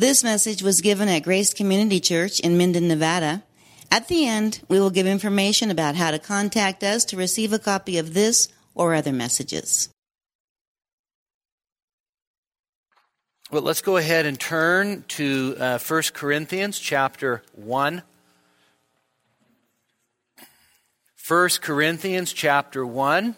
[0.00, 3.42] This message was given at Grace Community Church in Minden, Nevada.
[3.90, 7.58] At the end, we will give information about how to contact us to receive a
[7.58, 9.90] copy of this or other messages.
[13.50, 18.02] Well, let's go ahead and turn to uh, 1 Corinthians chapter 1.
[21.28, 23.36] 1 Corinthians chapter 1.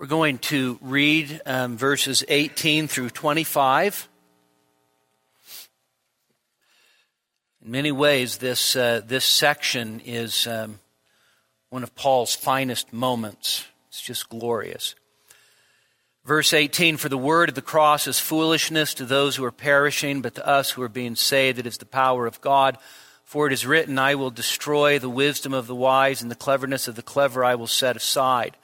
[0.00, 4.08] We're going to read um, verses 18 through 25.
[7.62, 10.80] In many ways, this, uh, this section is um,
[11.68, 13.66] one of Paul's finest moments.
[13.88, 14.94] It's just glorious.
[16.24, 20.22] Verse 18 For the word of the cross is foolishness to those who are perishing,
[20.22, 22.78] but to us who are being saved, it is the power of God.
[23.24, 26.88] For it is written, I will destroy the wisdom of the wise, and the cleverness
[26.88, 28.56] of the clever I will set aside.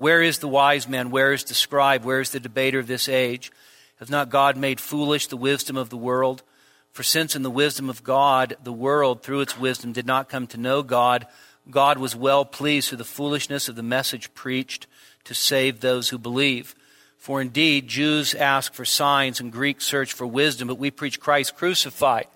[0.00, 1.10] Where is the wise man?
[1.10, 2.06] Where is the scribe?
[2.06, 3.52] Where is the debater of this age?
[3.98, 6.42] Has not God made foolish the wisdom of the world?
[6.90, 10.46] For since in the wisdom of God, the world, through its wisdom, did not come
[10.46, 11.26] to know God,
[11.70, 14.86] God was well pleased through the foolishness of the message preached
[15.24, 16.74] to save those who believe.
[17.18, 21.56] For indeed, Jews ask for signs and Greeks search for wisdom, but we preach Christ
[21.56, 22.26] crucified.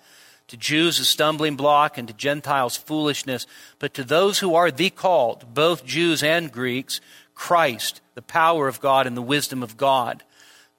[0.49, 3.47] To Jews, a stumbling block, and to Gentiles, foolishness.
[3.79, 7.01] But to those who are the called, both Jews and Greeks,
[7.35, 10.23] Christ, the power of God and the wisdom of God,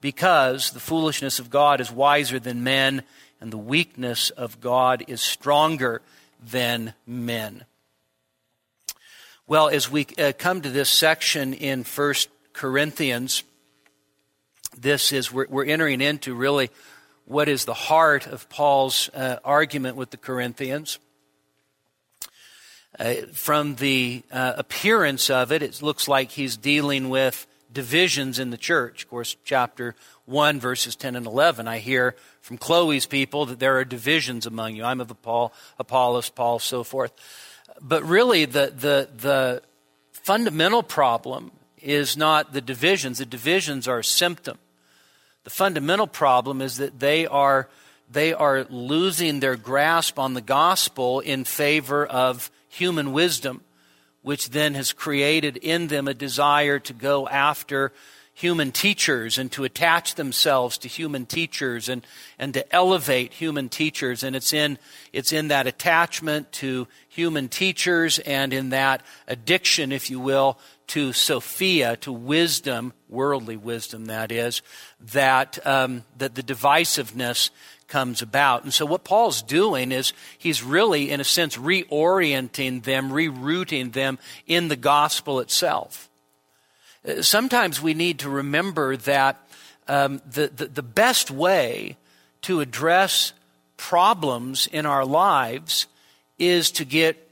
[0.01, 3.03] because the foolishness of God is wiser than men,
[3.39, 6.01] and the weakness of God is stronger
[6.43, 7.63] than men.
[9.45, 13.43] Well, as we uh, come to this section in First Corinthians,
[14.77, 16.69] this is we're, we're, entering into really
[17.25, 20.99] what is the heart of Paul's uh, argument with the Corinthians.
[22.99, 28.49] Uh, from the uh, appearance of it, it looks like he's dealing with divisions in
[28.49, 29.03] the church.
[29.03, 29.93] Of course, chapter
[30.25, 34.75] 1, verses 10 and 11, I hear from Chloe's people that there are divisions among
[34.75, 34.83] you.
[34.83, 37.11] I'm of Paul, Apollos, Paul, so forth.
[37.79, 39.61] But really, the, the, the
[40.11, 43.19] fundamental problem is not the divisions.
[43.19, 44.57] The divisions are a symptom.
[45.43, 47.69] The fundamental problem is that they are,
[48.11, 53.61] they are losing their grasp on the gospel in favor of human wisdom,
[54.21, 57.91] which then has created in them a desire to go after
[58.37, 62.05] human teachers and to attach themselves to human teachers and,
[62.37, 64.21] and to elevate human teachers.
[64.21, 64.77] And it's in,
[65.11, 71.13] it's in that attachment to human teachers and in that addiction, if you will, to
[71.13, 74.61] Sophia, to wisdom, worldly wisdom, that is,
[75.13, 77.49] that, um, that the divisiveness
[77.87, 78.63] comes about.
[78.63, 84.19] And so what Paul's doing is he's really, in a sense, reorienting them, rerouting them
[84.45, 86.09] in the gospel itself.
[87.07, 89.47] Uh, sometimes we need to remember that
[89.87, 91.97] um, the, the, the best way
[92.41, 93.33] to address
[93.77, 95.87] problems in our lives
[96.37, 97.29] is to get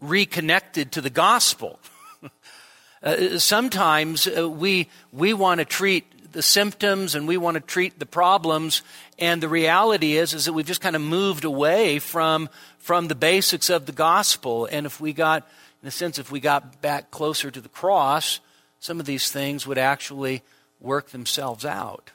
[0.00, 1.78] reconnected to the gospel.
[3.02, 7.98] uh, sometimes uh, we, we want to treat the symptoms and we want to treat
[7.98, 8.82] the problems.
[9.18, 13.14] And the reality is, is that we've just kind of moved away from, from the
[13.14, 14.68] basics of the gospel.
[14.70, 15.48] And if we got,
[15.80, 18.40] in a sense, if we got back closer to the cross,
[18.80, 20.42] some of these things would actually
[20.80, 22.10] work themselves out.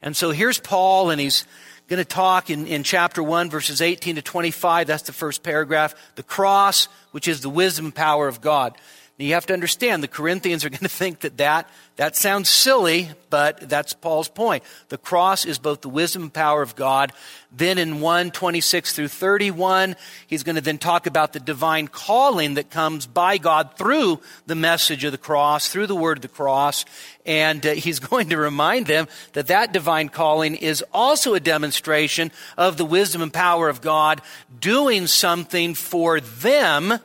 [0.00, 1.44] And so here's Paul, and he's
[1.88, 4.86] going to talk in, in chapter 1, verses 18 to 25.
[4.86, 5.94] That's the first paragraph.
[6.14, 8.76] The cross, which is the wisdom power of God.
[9.18, 12.48] Now you have to understand, the Corinthians are going to think that that, that sounds
[12.48, 14.62] silly, but that's Paul's point.
[14.90, 17.12] The cross is both the wisdom and power of God.
[17.50, 19.96] Then in 1, 26 through 31,
[20.28, 24.54] he's going to then talk about the divine calling that comes by God through the
[24.54, 26.84] message of the cross, through the word of the cross.
[27.26, 32.30] And uh, he's going to remind them that that divine calling is also a demonstration
[32.56, 34.22] of the wisdom and power of God
[34.60, 37.00] doing something for them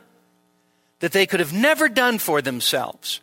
[1.04, 3.20] that they could have never done for themselves.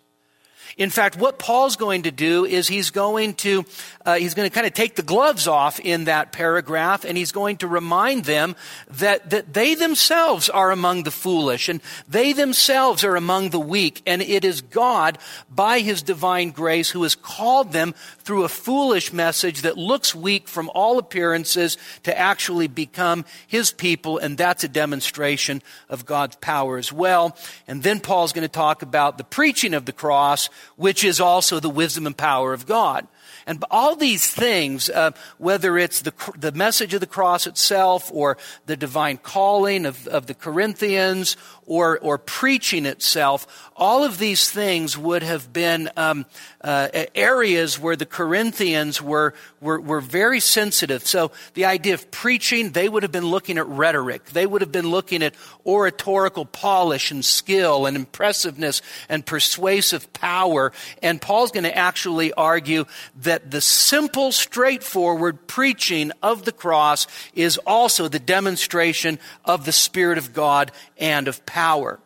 [0.77, 3.65] In fact, what Paul's going to do is he's going to
[4.05, 7.31] uh, he's going to kind of take the gloves off in that paragraph, and he's
[7.31, 8.55] going to remind them
[8.87, 14.03] that that they themselves are among the foolish, and they themselves are among the weak,
[14.05, 15.17] and it is God
[15.49, 17.95] by His divine grace who has called them
[18.31, 24.19] through a foolish message that looks weak from all appearances to actually become His people,
[24.19, 27.35] and that's a demonstration of God's power as well.
[27.67, 30.47] And then Paul's going to talk about the preaching of the cross
[30.77, 33.05] which is also the wisdom and power of God.
[33.45, 38.37] And all these things, uh, whether it's the, the message of the cross itself or
[38.65, 41.35] the divine calling of, of the Corinthians
[41.65, 46.25] or, or preaching itself, all of these things would have been um,
[46.63, 51.05] uh, areas where the Corinthians were, were, were very sensitive.
[51.05, 54.25] So the idea of preaching, they would have been looking at rhetoric.
[54.25, 55.33] They would have been looking at
[55.65, 60.71] oratorical polish and skill and impressiveness and persuasive power.
[61.01, 62.85] And Paul's going to actually argue
[63.21, 70.17] that the simple, straightforward preaching of the cross is also the demonstration of the Spirit
[70.17, 71.99] of God and of power.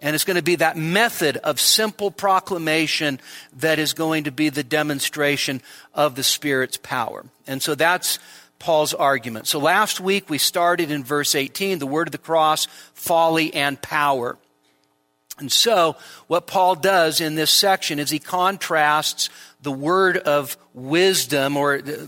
[0.00, 3.20] And it's going to be that method of simple proclamation
[3.58, 5.62] that is going to be the demonstration
[5.94, 7.26] of the Spirit's power.
[7.46, 8.18] And so that's
[8.58, 9.46] Paul's argument.
[9.46, 13.80] So last week we started in verse 18, the word of the cross, folly and
[13.80, 14.38] power.
[15.38, 15.96] And so
[16.26, 19.30] what Paul does in this section is he contrasts
[19.62, 22.06] the word of wisdom, or uh,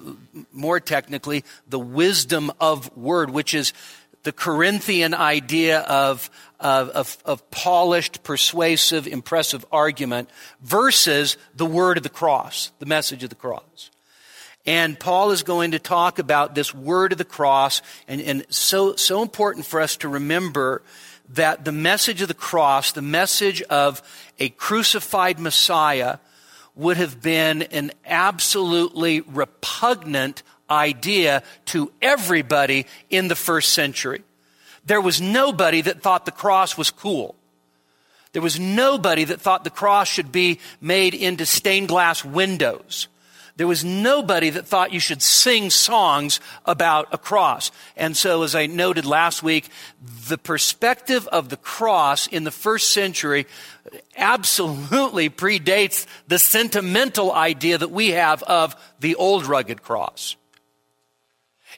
[0.53, 3.73] more technically, the wisdom of word, which is
[4.23, 6.31] the Corinthian idea of,
[6.61, 10.31] of, of, of, polished, persuasive, impressive argument
[10.61, 13.91] versus the word of the cross, the message of the cross.
[14.65, 18.95] And Paul is going to talk about this word of the cross, and, and so,
[18.95, 20.83] so important for us to remember
[21.31, 24.03] that the message of the cross, the message of
[24.39, 26.19] a crucified Messiah,
[26.75, 30.43] would have been an absolutely repugnant
[30.73, 34.23] idea to everybody in the first century.
[34.85, 37.37] There was nobody that thought the cross was cool.
[38.33, 43.09] There was nobody that thought the cross should be made into stained glass windows.
[43.57, 47.71] There was nobody that thought you should sing songs about a cross.
[47.97, 49.69] And so, as I noted last week,
[50.27, 53.47] the perspective of the cross in the first century
[54.17, 60.37] absolutely predates the sentimental idea that we have of the old rugged cross.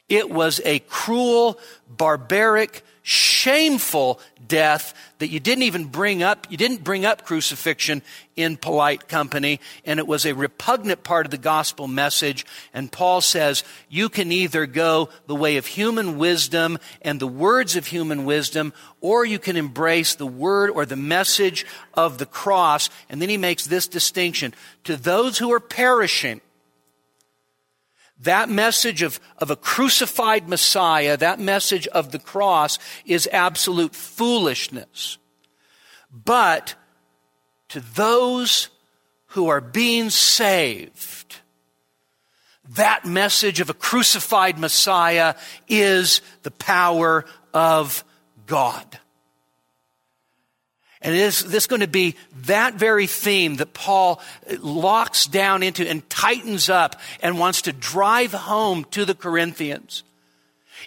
[0.08, 1.58] It was a cruel,
[1.88, 6.46] barbaric, shameful death that you didn't even bring up.
[6.50, 8.02] You didn't bring up crucifixion
[8.36, 12.44] in polite company, and it was a repugnant part of the gospel message.
[12.72, 17.76] And Paul says you can either go the way of human wisdom and the words
[17.76, 21.64] of human wisdom, or you can embrace the word or the message
[21.94, 22.90] of the cross.
[23.08, 24.54] And then he makes this distinction
[24.84, 26.40] to those who are perishing.
[28.24, 35.18] That message of, of a crucified Messiah, that message of the cross is absolute foolishness.
[36.10, 36.74] But
[37.68, 38.70] to those
[39.28, 41.36] who are being saved,
[42.70, 45.34] that message of a crucified Messiah
[45.68, 48.04] is the power of
[48.46, 49.00] God.
[51.04, 52.16] And is this going to be
[52.46, 54.22] that very theme that Paul
[54.58, 60.02] locks down into and tightens up and wants to drive home to the Corinthians.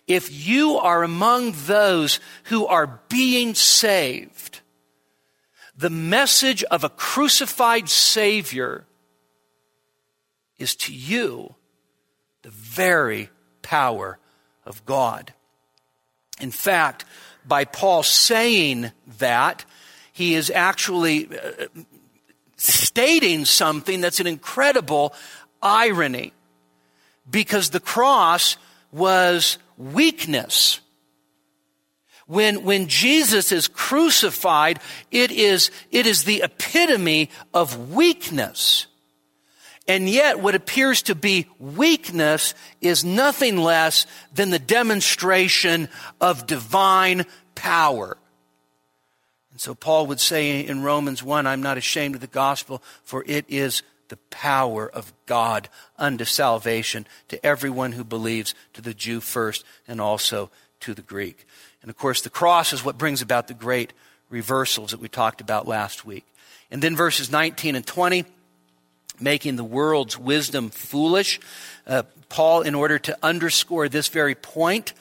[0.07, 4.61] If you are among those who are being saved,
[5.77, 8.85] the message of a crucified Savior
[10.57, 11.53] is to you
[12.41, 13.29] the very
[13.61, 14.17] power
[14.65, 15.31] of God.
[16.41, 17.05] In fact,
[17.45, 19.63] by Paul saying that,
[20.17, 21.67] he is actually uh,
[22.55, 25.13] stating something that's an incredible
[25.61, 26.33] irony
[27.29, 28.57] because the cross
[28.91, 30.79] was weakness.
[32.25, 34.79] When, when Jesus is crucified,
[35.11, 38.87] it is, it is the epitome of weakness.
[39.87, 47.27] And yet, what appears to be weakness is nothing less than the demonstration of divine
[47.53, 48.17] power.
[49.57, 53.23] And so Paul would say in Romans 1, I'm not ashamed of the gospel, for
[53.25, 59.19] it is the power of God unto salvation to everyone who believes, to the Jew
[59.19, 61.47] first, and also to the Greek.
[61.81, 63.93] And of course, the cross is what brings about the great
[64.29, 66.27] reversals that we talked about last week.
[66.69, 68.25] And then verses 19 and 20,
[69.19, 71.39] making the world's wisdom foolish.
[71.87, 74.93] Uh, Paul, in order to underscore this very point,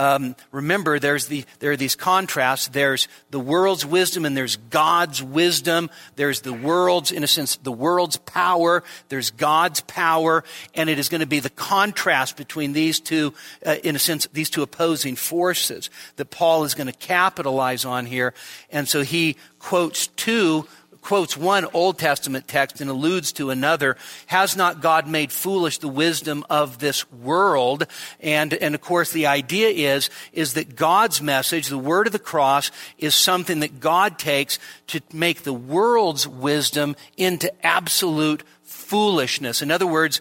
[0.00, 2.68] um, remember, there's the, there are these contrasts.
[2.68, 5.90] There's the world's wisdom and there's God's wisdom.
[6.16, 8.82] There's the world's, in a sense, the world's power.
[9.10, 10.42] There's God's power.
[10.74, 13.34] And it is going to be the contrast between these two,
[13.66, 18.06] uh, in a sense, these two opposing forces that Paul is going to capitalize on
[18.06, 18.32] here.
[18.70, 20.66] And so he quotes two
[21.00, 23.96] quotes one Old Testament text and alludes to another.
[24.26, 27.86] Has not God made foolish the wisdom of this world?
[28.20, 32.18] And, and of course the idea is, is that God's message, the word of the
[32.18, 39.62] cross, is something that God takes to make the world's wisdom into absolute foolishness.
[39.62, 40.20] In other words,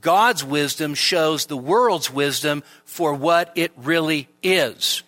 [0.00, 5.02] God's wisdom shows the world's wisdom for what it really is.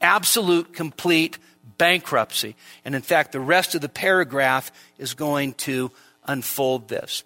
[0.00, 1.38] Absolute, complete
[1.78, 2.56] bankruptcy.
[2.84, 5.90] And in fact, the rest of the paragraph is going to
[6.26, 7.24] unfold this.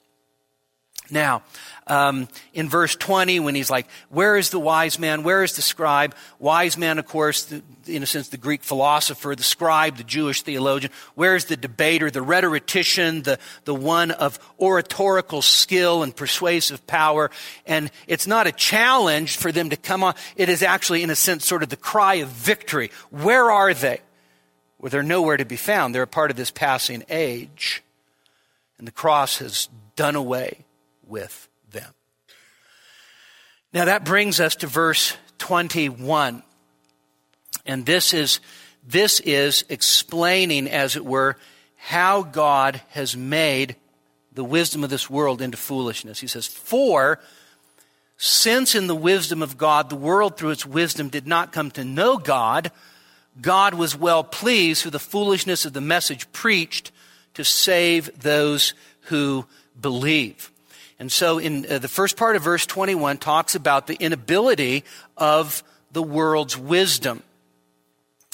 [1.11, 1.42] Now,
[1.87, 5.23] um, in verse 20, when he's like, Where is the wise man?
[5.23, 6.14] Where is the scribe?
[6.38, 10.42] Wise man, of course, the, in a sense, the Greek philosopher, the scribe, the Jewish
[10.42, 10.92] theologian.
[11.14, 17.30] Where is the debater, the rhetorician, the, the one of oratorical skill and persuasive power?
[17.66, 20.14] And it's not a challenge for them to come on.
[20.37, 22.90] It is actually, in a sense, sort of the cry of victory.
[23.11, 24.00] Where are they?
[24.81, 25.95] Well, they're nowhere to be found.
[25.95, 27.83] They're a part of this passing age.
[28.79, 30.65] And the cross has done away
[31.07, 31.93] with them.
[33.75, 36.43] Now that brings us to verse 21.
[37.67, 38.41] And this is,
[38.87, 41.37] this is explaining, as it were,
[41.77, 43.77] how God has made
[44.33, 46.21] the wisdom of this world into foolishness.
[46.21, 47.21] He says, For
[48.17, 51.85] since in the wisdom of God the world through its wisdom did not come to
[51.85, 52.71] know God,
[53.41, 56.91] God was well pleased through the foolishness of the message preached
[57.35, 59.47] to save those who
[59.81, 60.51] believe.
[60.99, 64.85] And so in uh, the first part of verse 21 talks about the inability
[65.17, 67.23] of the world's wisdom.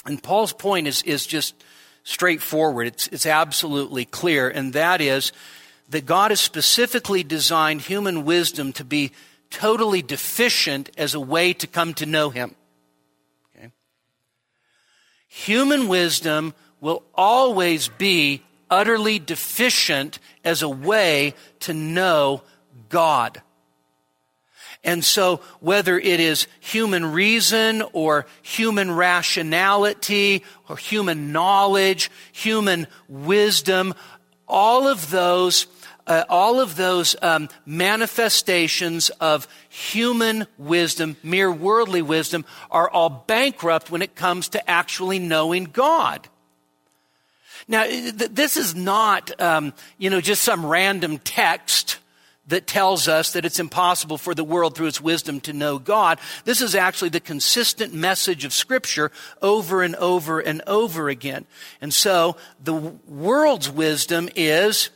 [0.05, 1.55] And Paul's point is, is just
[2.03, 2.88] straightforward.
[2.88, 4.49] It's, it's absolutely clear.
[4.49, 5.33] And that is
[5.91, 9.12] that God has specifically designed human wisdom to be
[9.50, 12.55] totally deficient as a way to come to know Him.
[15.37, 22.43] Human wisdom will always be utterly deficient as a way to know
[22.88, 23.43] God.
[24.83, 33.93] And so, whether it is human reason or human rationality or human knowledge, human wisdom,
[34.49, 35.66] all of those,
[36.07, 43.91] uh, all of those um, manifestations of human wisdom, mere worldly wisdom, are all bankrupt
[43.91, 46.29] when it comes to actually knowing God.
[47.69, 51.99] Now, this is not, um, you know, just some random text
[52.49, 56.21] that tells us that it's impossible for the world through its wisdom to know God.
[56.45, 59.11] This is actually the consistent message of Scripture
[59.43, 61.47] over and over and over again.
[61.81, 64.91] And so the world's wisdom is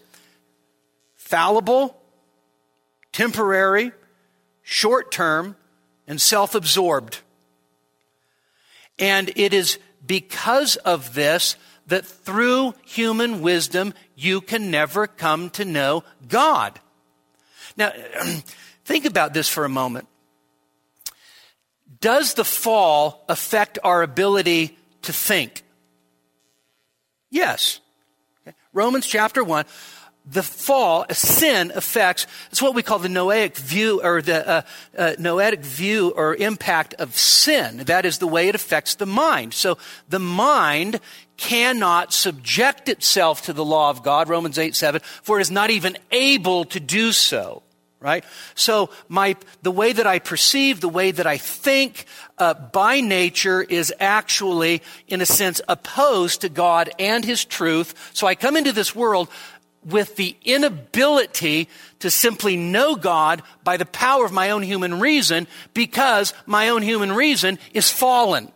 [1.30, 1.96] fallible,
[3.12, 3.92] temporary,
[4.62, 5.54] short term,
[6.08, 7.20] and self absorbed.
[8.98, 11.54] And it is because of this
[11.86, 16.80] that through human wisdom you can never come to know God.
[17.76, 17.92] Now,
[18.84, 20.08] think about this for a moment.
[22.00, 25.62] Does the fall affect our ability to think?
[27.30, 27.78] Yes.
[28.72, 29.64] Romans chapter 1
[30.30, 34.62] the fall, sin affects, it's what we call the noetic view or the uh,
[34.96, 37.78] uh, noetic view or impact of sin.
[37.78, 39.54] That is the way it affects the mind.
[39.54, 39.76] So
[40.08, 41.00] the mind
[41.36, 45.70] cannot subject itself to the law of God, Romans 8, 7, for it is not
[45.70, 47.62] even able to do so.
[47.98, 48.24] Right?
[48.54, 52.06] So my, the way that I perceive, the way that I think,
[52.38, 58.10] uh, by nature is actually, in a sense, opposed to God and His truth.
[58.14, 59.28] So I come into this world
[59.84, 61.68] with the inability
[62.00, 66.82] to simply know God by the power of my own human reason because my own
[66.82, 68.52] human reason is fallen.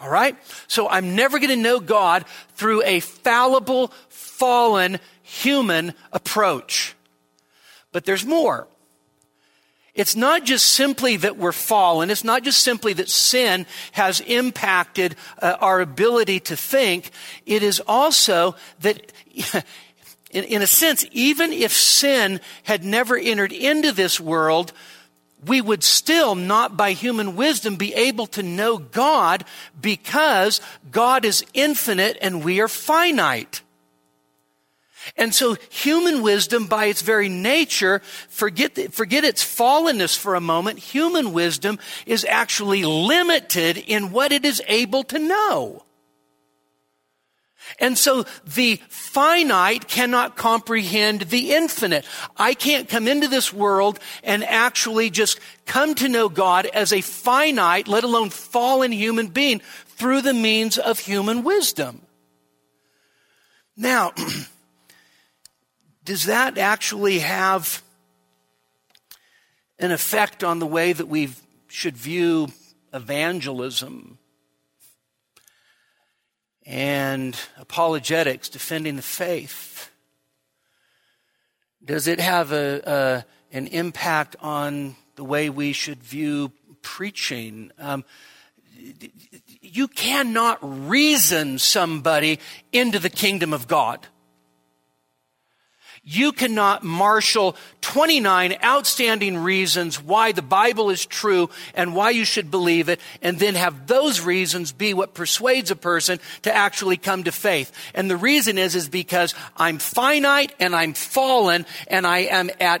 [0.00, 0.36] All right?
[0.66, 6.94] So I'm never going to know God through a fallible, fallen human approach.
[7.92, 8.68] But there's more.
[9.94, 12.10] It's not just simply that we're fallen.
[12.10, 17.10] It's not just simply that sin has impacted uh, our ability to think.
[17.46, 19.12] It is also that
[20.30, 24.72] in, in a sense, even if sin had never entered into this world,
[25.44, 29.44] we would still not by human wisdom be able to know God
[29.80, 33.62] because God is infinite and we are finite.
[35.16, 40.78] And so human wisdom by its very nature, forget, forget its fallenness for a moment,
[40.78, 45.84] human wisdom is actually limited in what it is able to know.
[47.78, 52.04] And so the finite cannot comprehend the infinite.
[52.36, 57.00] I can't come into this world and actually just come to know God as a
[57.00, 62.02] finite, let alone fallen human being through the means of human wisdom.
[63.76, 64.12] Now,
[66.04, 67.82] does that actually have
[69.78, 71.30] an effect on the way that we
[71.68, 72.48] should view
[72.92, 74.17] evangelism
[76.68, 79.90] and apologetics, defending the faith?
[81.82, 87.72] Does it have a, a an impact on the way we should view preaching?
[87.78, 88.04] Um,
[89.62, 92.38] you cannot reason somebody
[92.70, 94.06] into the kingdom of God.
[96.10, 102.50] You cannot marshal 29 outstanding reasons why the Bible is true and why you should
[102.50, 107.24] believe it, and then have those reasons be what persuades a person to actually come
[107.24, 107.70] to faith.
[107.92, 112.80] And the reason is, is because I'm finite and I'm fallen and I am at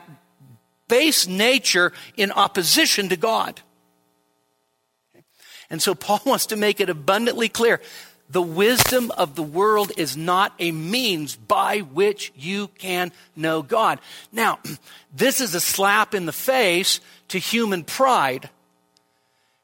[0.88, 3.60] base nature in opposition to God.
[5.68, 7.82] And so Paul wants to make it abundantly clear.
[8.30, 14.00] The wisdom of the world is not a means by which you can know God.
[14.32, 14.58] Now,
[15.14, 18.50] this is a slap in the face to human pride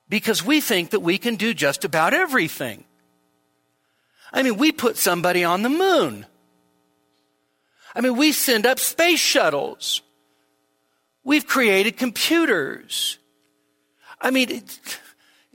[0.09, 2.85] because we think that we can do just about everything.
[4.33, 6.26] I mean, we put somebody on the moon.
[7.94, 10.02] I mean, we send up space shuttles.
[11.23, 13.18] We've created computers.
[14.21, 14.62] I mean,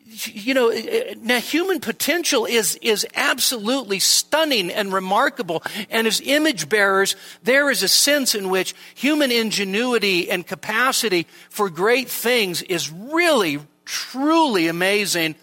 [0.09, 5.63] you know, eh, eh, now human potential is, is absolutely stunning and remarkable.
[5.89, 11.69] And as image bearers, there is a sense in which human ingenuity and capacity for
[11.69, 15.35] great things is really, truly amazing.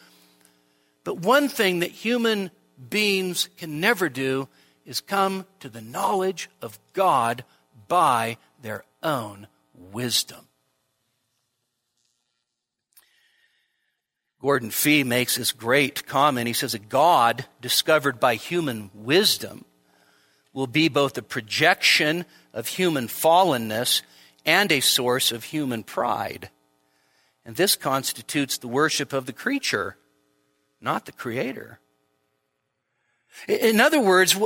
[1.05, 2.51] But one thing that human
[2.91, 4.49] beings can never do
[4.85, 7.45] is come to the knowledge of God
[7.89, 9.47] by their own
[9.93, 10.46] wisdom.
[14.47, 16.47] Gordon Fee makes this great comment.
[16.47, 19.65] He says, A God discovered by human wisdom
[20.53, 24.03] will be both a projection of human fallenness
[24.45, 26.51] and a source of human pride.
[27.45, 29.97] And this constitutes the worship of the creature,
[30.81, 31.81] not the creator.
[33.49, 34.37] In other words,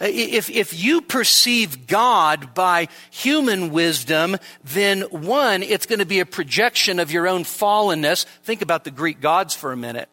[0.00, 6.26] if, if you perceive God by human wisdom, then one, it's going to be a
[6.26, 8.24] projection of your own fallenness.
[8.44, 10.08] Think about the Greek gods for a minute.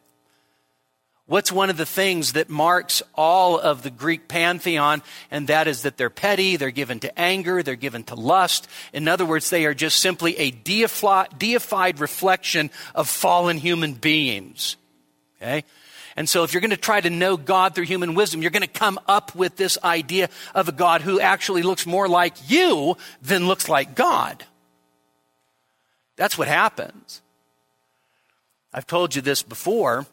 [1.26, 5.02] What's one of the things that marks all of the Greek pantheon?
[5.32, 8.68] And that is that they're petty, they're given to anger, they're given to lust.
[8.92, 14.76] In other words, they are just simply a deified reflection of fallen human beings.
[15.42, 15.64] Okay?
[16.16, 18.62] And so if you're going to try to know God through human wisdom, you're going
[18.62, 22.98] to come up with this idea of a God who actually looks more like you
[23.22, 24.46] than looks like God.
[26.16, 27.22] That's what happens.
[28.74, 30.06] I've told you this before.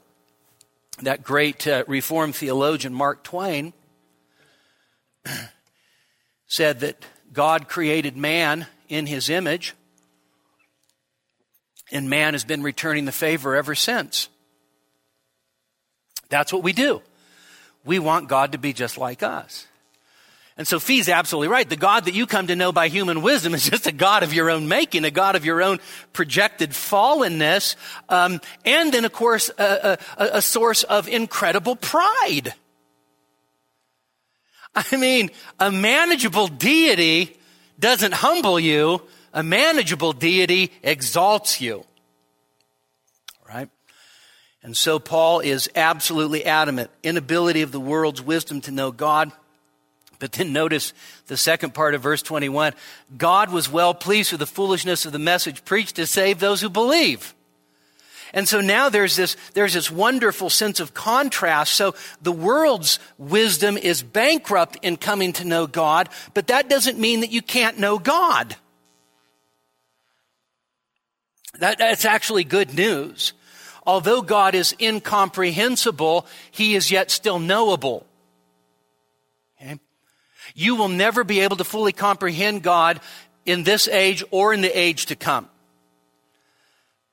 [1.02, 3.72] That great uh, Reformed theologian Mark Twain
[6.46, 9.74] said that God created man in his image,
[11.90, 14.28] and man has been returning the favor ever since.
[16.30, 17.02] That's what we do.
[17.84, 19.66] We want God to be just like us.
[20.56, 21.68] And so Fee's absolutely right.
[21.68, 24.32] The God that you come to know by human wisdom is just a God of
[24.32, 25.80] your own making, a God of your own
[26.12, 27.76] projected fallenness,
[28.08, 32.54] um, and then, of course, a, a, a source of incredible pride.
[34.74, 37.36] I mean, a manageable deity
[37.78, 39.02] doesn't humble you.
[39.32, 41.84] A manageable deity exalts you.
[43.48, 43.68] Right?
[44.62, 46.90] And so Paul is absolutely adamant.
[47.02, 49.32] Inability of the world's wisdom to know God.
[50.18, 50.92] But then notice
[51.28, 52.74] the second part of verse 21.
[53.16, 56.68] God was well pleased with the foolishness of the message preached to save those who
[56.68, 57.34] believe.
[58.32, 61.74] And so now there's this, there's this wonderful sense of contrast.
[61.74, 67.20] So the world's wisdom is bankrupt in coming to know God, but that doesn't mean
[67.20, 68.54] that you can't know God.
[71.58, 73.32] That, that's actually good news
[73.90, 78.06] although God is incomprehensible, he is yet still knowable.
[79.60, 79.80] Okay?
[80.54, 83.00] You will never be able to fully comprehend God
[83.44, 85.48] in this age or in the age to come.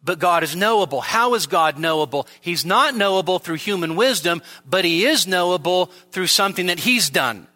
[0.04, 1.02] But God is knowable.
[1.02, 2.28] How is God knowable?
[2.42, 7.48] He's not knowable through human wisdom, but he is knowable through something that he's done.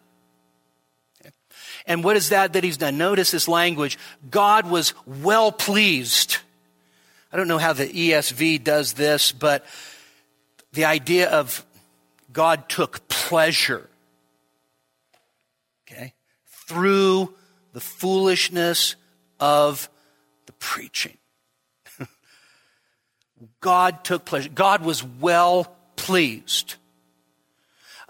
[1.86, 2.98] And what is that that he's done?
[2.98, 3.98] Notice this language.
[4.28, 6.38] God was well pleased
[7.32, 9.64] I don't know how the ESV does this, but
[10.72, 11.64] the idea of
[12.30, 13.88] God took pleasure,
[15.82, 16.12] okay,
[16.68, 17.34] through
[17.72, 18.96] the foolishness
[19.40, 19.88] of
[20.44, 21.16] the preaching.
[23.60, 24.50] God took pleasure.
[24.50, 26.74] God was well pleased.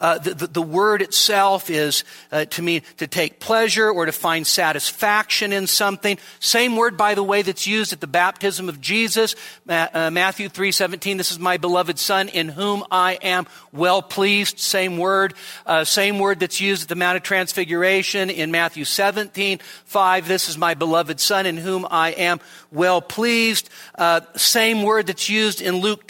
[0.03, 4.11] Uh, the, the, the, word itself is uh, to mean to take pleasure or to
[4.11, 6.19] find satisfaction in something.
[6.41, 9.37] Same word, by the way, that's used at the baptism of Jesus,
[9.69, 11.19] uh, Matthew 3:17.
[11.19, 14.59] This is my beloved Son, in whom I am well pleased.
[14.59, 15.35] Same word.
[15.65, 20.27] Uh, same word that's used at the Mount of Transfiguration in Matthew 17:5.
[20.27, 22.41] This is my beloved Son, in whom I am
[22.73, 23.71] well pleased.
[23.95, 26.09] Uh, same word that's used in Luke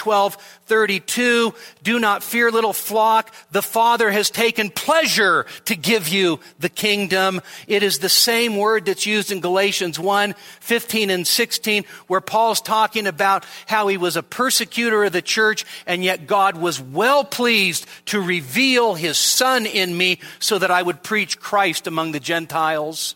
[0.73, 1.55] 12:32.
[1.83, 3.35] Do not fear, little flock.
[3.51, 7.41] The Father has taken pleasure to give you the kingdom.
[7.67, 12.61] It is the same word that's used in Galatians 1, 15 and 16, where Paul's
[12.61, 17.25] talking about how he was a persecutor of the church, and yet God was well
[17.25, 22.21] pleased to reveal his son in me so that I would preach Christ among the
[22.21, 23.15] Gentiles.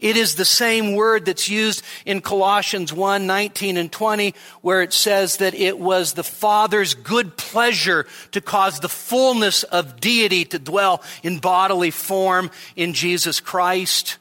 [0.00, 4.92] It is the same word that's used in Colossians 1, 19 and 20, where it
[4.92, 10.58] says that it was the Father's good pleasure to cause the fullness of deity to
[10.58, 14.18] dwell in bodily form in Jesus Christ.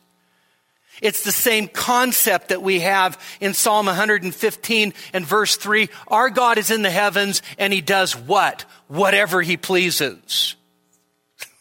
[1.01, 5.89] It's the same concept that we have in Psalm 115 and verse 3.
[6.07, 8.65] Our God is in the heavens and he does what?
[8.88, 10.55] Whatever he pleases.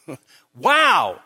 [0.55, 1.19] wow!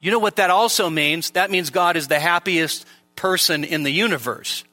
[0.00, 1.30] You know what that also means?
[1.30, 4.64] That means God is the happiest person in the universe.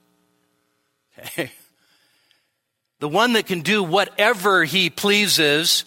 [3.04, 5.84] The one that can do whatever he pleases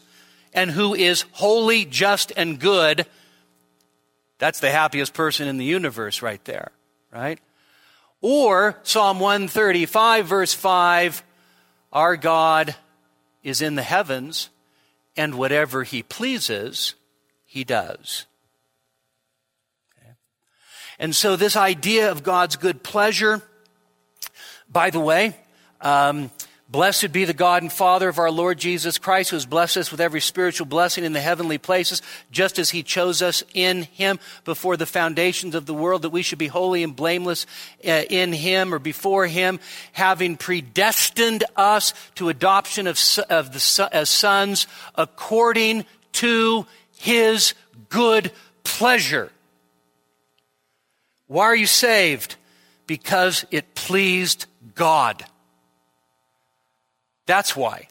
[0.52, 3.06] and who is holy, just, and good.
[4.36, 6.72] That's the happiest person in the universe right there,
[7.10, 7.38] right?
[8.20, 11.22] Or Psalm 135, verse 5
[11.90, 12.76] Our God
[13.42, 14.50] is in the heavens,
[15.16, 16.96] and whatever he pleases,
[17.46, 18.26] he does.
[20.98, 23.42] And so this idea of God's good pleasure,
[24.70, 25.36] by the way,
[25.80, 26.30] um,
[26.68, 29.92] Blessed be the God and Father of our Lord Jesus Christ, who has blessed us
[29.92, 34.18] with every spiritual blessing in the heavenly places, just as he chose us in him
[34.44, 37.46] before the foundations of the world, that we should be holy and blameless
[37.86, 39.60] uh, in him or before him,
[39.92, 42.98] having predestined us to adoption of,
[43.30, 47.54] of the as sons according to his
[47.90, 48.32] good
[48.64, 49.30] pleasure
[51.26, 52.36] why are you saved?
[52.86, 55.24] Because it pleased God.
[57.26, 57.88] That's why.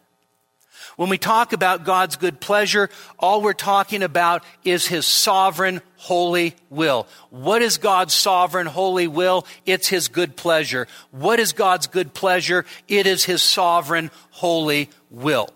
[0.95, 6.55] When we talk about God's good pleasure, all we're talking about is His sovereign, holy
[6.69, 7.07] will.
[7.31, 9.45] What is God's sovereign, holy will?
[9.65, 10.87] It's His good pleasure.
[11.11, 12.65] What is God's good pleasure?
[12.87, 15.49] It is His sovereign, holy will.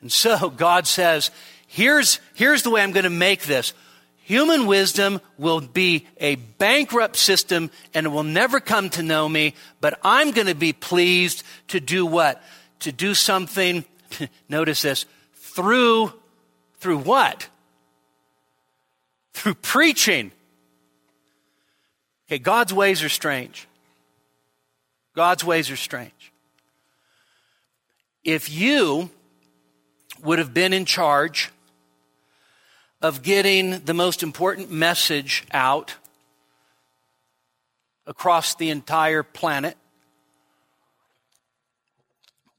[0.00, 1.30] And so God says,
[1.66, 3.74] here's, here's the way I'm going to make this.
[4.28, 9.98] Human wisdom will be a bankrupt system and will never come to know me, but
[10.02, 12.42] I'm going to be pleased to do what?
[12.80, 13.86] To do something,
[14.50, 16.12] notice this, through,
[16.76, 17.48] through what?
[19.32, 20.30] Through preaching.
[22.26, 23.66] Okay, God's ways are strange.
[25.16, 26.32] God's ways are strange.
[28.24, 29.08] If you
[30.22, 31.50] would have been in charge
[33.00, 35.94] of getting the most important message out
[38.06, 39.76] across the entire planet,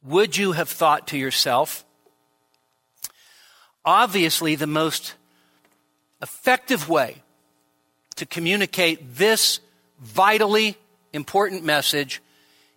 [0.03, 1.83] would you have thought to yourself,
[3.83, 5.15] obviously, the most
[6.21, 7.21] effective way
[8.15, 9.59] to communicate this
[9.99, 10.77] vitally
[11.13, 12.21] important message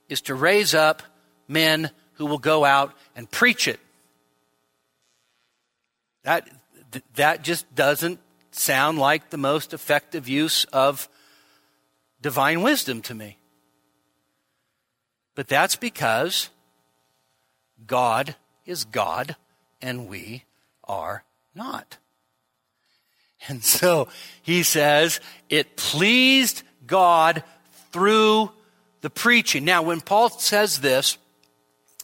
[0.09, 1.03] is to raise up
[1.49, 3.81] men who will go out and preach it.
[6.25, 6.49] That,
[7.15, 11.09] that just doesn't sound like the most effective use of
[12.21, 13.39] divine wisdom to me.
[15.35, 16.51] But that's because
[17.87, 19.37] God is God
[19.81, 20.45] and we
[20.85, 21.25] are
[21.55, 21.99] not.
[23.49, 24.09] And so
[24.43, 27.43] he says, it pleased God
[27.91, 28.51] through
[29.01, 29.65] the preaching.
[29.65, 31.19] Now, when Paul says this,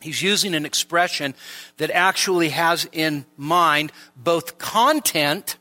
[0.01, 1.35] He's using an expression
[1.79, 5.57] that actually has in mind both content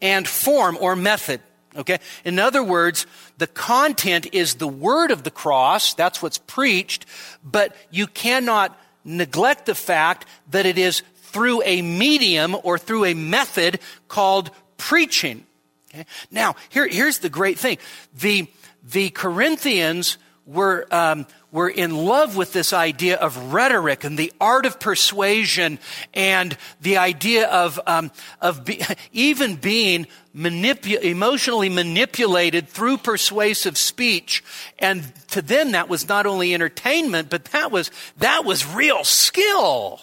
[0.00, 1.40] and form or method.
[1.76, 1.98] Okay?
[2.24, 3.06] In other words,
[3.38, 5.94] the content is the word of the cross.
[5.94, 7.06] That's what's preached.
[7.42, 13.14] But you cannot neglect the fact that it is through a medium or through a
[13.14, 15.46] method called preaching.
[15.94, 16.04] Okay?
[16.30, 17.78] Now, here, here's the great thing.
[18.14, 18.48] The,
[18.82, 24.66] the Corinthians were, um, were in love with this idea of rhetoric and the art
[24.66, 25.78] of persuasion
[26.14, 34.42] and the idea of, um, of be, even being manipu- emotionally manipulated through persuasive speech.
[34.78, 40.00] And to them, that was not only entertainment, but that was, that was real skill.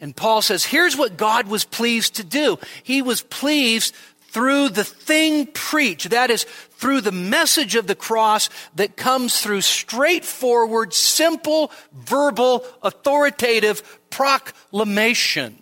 [0.00, 2.58] And Paul says, here's what God was pleased to do.
[2.82, 3.94] He was pleased
[4.30, 6.10] through the thing preached.
[6.10, 6.46] That is,
[6.78, 15.60] through the message of the cross that comes through straightforward, simple, verbal, authoritative proclamation.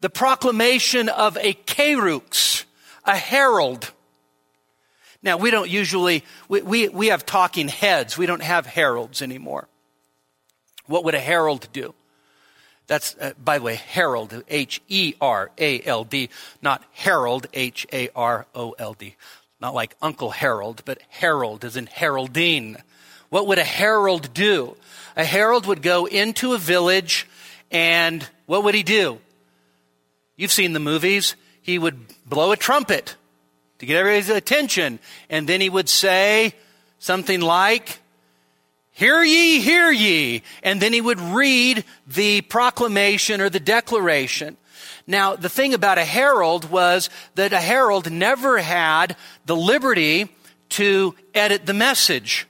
[0.00, 2.64] The proclamation of a kerux,
[3.04, 3.92] a herald.
[5.22, 8.18] Now, we don't usually, we, we, we have talking heads.
[8.18, 9.68] We don't have heralds anymore.
[10.86, 11.94] What would a Harold do?
[12.88, 16.28] That's, uh, by the way, Herald, H E R A L D,
[16.60, 19.14] not herald, H A R O L D.
[19.60, 22.76] Not like Uncle Harold, but Harold is in heralding.
[23.28, 24.76] What would a herald do?
[25.16, 27.28] A herald would go into a village
[27.70, 29.18] and what would he do?
[30.36, 31.36] You've seen the movies.
[31.62, 33.14] He would blow a trumpet
[33.78, 34.98] to get everybody's attention.
[35.28, 36.54] And then he would say
[36.98, 37.98] something like,
[38.92, 40.42] Hear ye, hear ye.
[40.62, 44.56] And then he would read the proclamation or the declaration.
[45.06, 49.16] Now, the thing about a herald was that a herald never had
[49.46, 50.28] the liberty
[50.70, 52.46] to edit the message.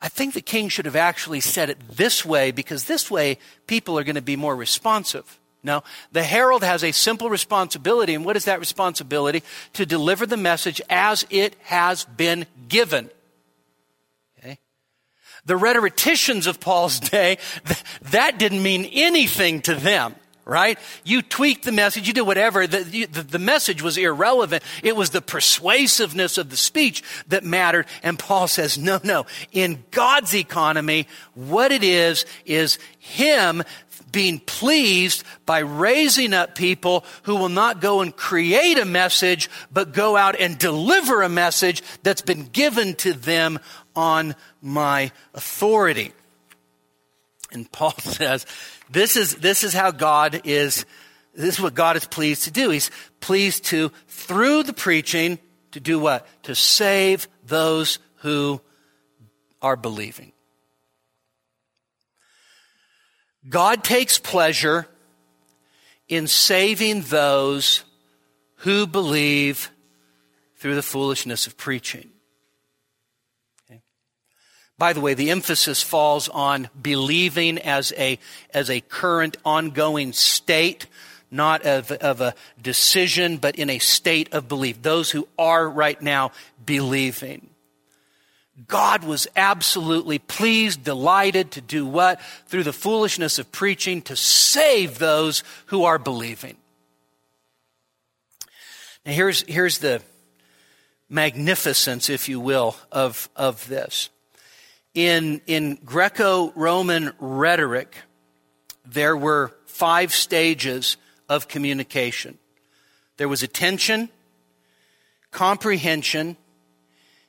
[0.00, 3.98] I think the king should have actually said it this way because this way people
[3.98, 5.38] are going to be more responsive.
[5.62, 9.42] No, the herald has a simple responsibility, and what is that responsibility?
[9.72, 13.10] To deliver the message as it has been given.
[15.46, 17.38] The rhetoricians of Paul's day,
[18.10, 20.14] that didn't mean anything to them
[20.46, 20.78] right?
[21.02, 22.66] You tweaked the message, you did whatever.
[22.68, 24.62] The, the, the, message was irrelevant.
[24.84, 27.86] It was the persuasiveness of the speech that mattered.
[28.04, 29.26] And Paul says, no, no.
[29.50, 33.64] In God's economy, what it is, is Him
[34.12, 39.92] being pleased by raising up people who will not go and create a message, but
[39.92, 43.58] go out and deliver a message that's been given to them
[43.96, 46.12] on my authority.
[47.50, 48.46] And Paul says,
[48.90, 50.84] this is, this is how God is,
[51.34, 52.70] this is what God is pleased to do.
[52.70, 55.38] He's pleased to, through the preaching,
[55.72, 56.26] to do what?
[56.44, 58.60] To save those who
[59.62, 60.32] are believing.
[63.48, 64.86] God takes pleasure
[66.08, 67.84] in saving those
[68.56, 69.70] who believe
[70.56, 72.10] through the foolishness of preaching.
[74.78, 78.18] By the way, the emphasis falls on believing as a,
[78.52, 80.86] as a current ongoing state,
[81.30, 84.82] not of, of a decision, but in a state of belief.
[84.82, 86.32] Those who are right now
[86.64, 87.48] believing.
[88.68, 92.20] God was absolutely pleased, delighted to do what?
[92.46, 96.56] Through the foolishness of preaching, to save those who are believing.
[99.06, 100.02] Now here's, here's the
[101.08, 104.10] magnificence, if you will, of, of this
[104.96, 107.94] in, in Greco Roman rhetoric,
[108.84, 110.96] there were five stages
[111.28, 112.38] of communication
[113.16, 114.10] there was attention,
[115.30, 116.36] comprehension,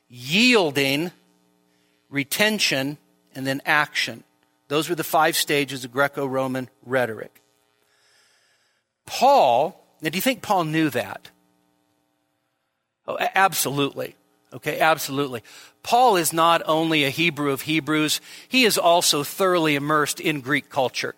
[0.08, 1.10] yielding,
[2.10, 2.98] retention,
[3.34, 4.24] and then action.
[4.68, 7.40] Those were the five stages of Greco Roman rhetoric.
[9.06, 11.30] Paul, now do you think Paul knew that?
[13.06, 14.14] Oh, absolutely.
[14.52, 15.42] Okay, absolutely.
[15.88, 20.68] Paul is not only a Hebrew of Hebrews, he is also thoroughly immersed in Greek
[20.68, 21.14] culture.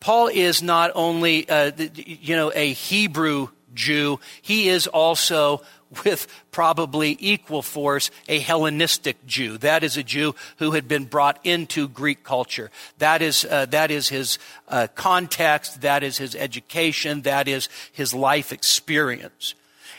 [0.00, 5.60] Paul is not only, uh, you know, a Hebrew Jew, he is also,
[6.06, 9.58] with probably equal force, a Hellenistic Jew.
[9.58, 12.70] That is a Jew who had been brought into Greek culture.
[12.96, 18.14] That is, uh, that is his uh, context, that is his education, that is his
[18.14, 19.54] life experience.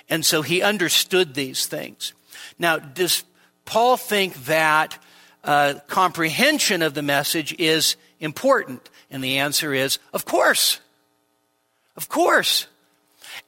[0.10, 2.14] And so he understood these things.
[2.58, 3.24] Now, does
[3.66, 4.98] Paul think that
[5.44, 8.90] uh, comprehension of the message is important?
[9.10, 10.80] And the answer is, of course.
[11.96, 12.68] Of course.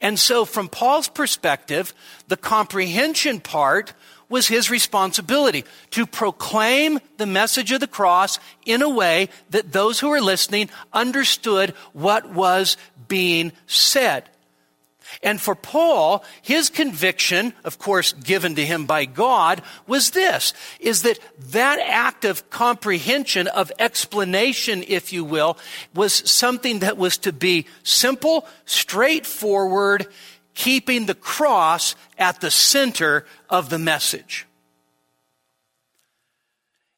[0.00, 1.94] And so, from Paul's perspective,
[2.28, 3.92] the comprehension part
[4.28, 10.00] was his responsibility to proclaim the message of the cross in a way that those
[10.00, 12.76] who were listening understood what was
[13.08, 14.28] being said.
[15.22, 21.02] And for Paul, his conviction, of course, given to him by God, was this, is
[21.02, 21.18] that
[21.50, 25.58] that act of comprehension, of explanation, if you will,
[25.94, 30.06] was something that was to be simple, straightforward,
[30.54, 34.46] keeping the cross at the center of the message.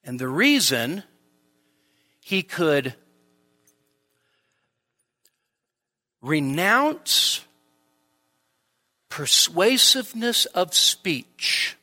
[0.05, 1.03] And the reason
[2.21, 2.95] he could
[6.23, 7.45] renounce
[9.09, 11.77] persuasiveness of speech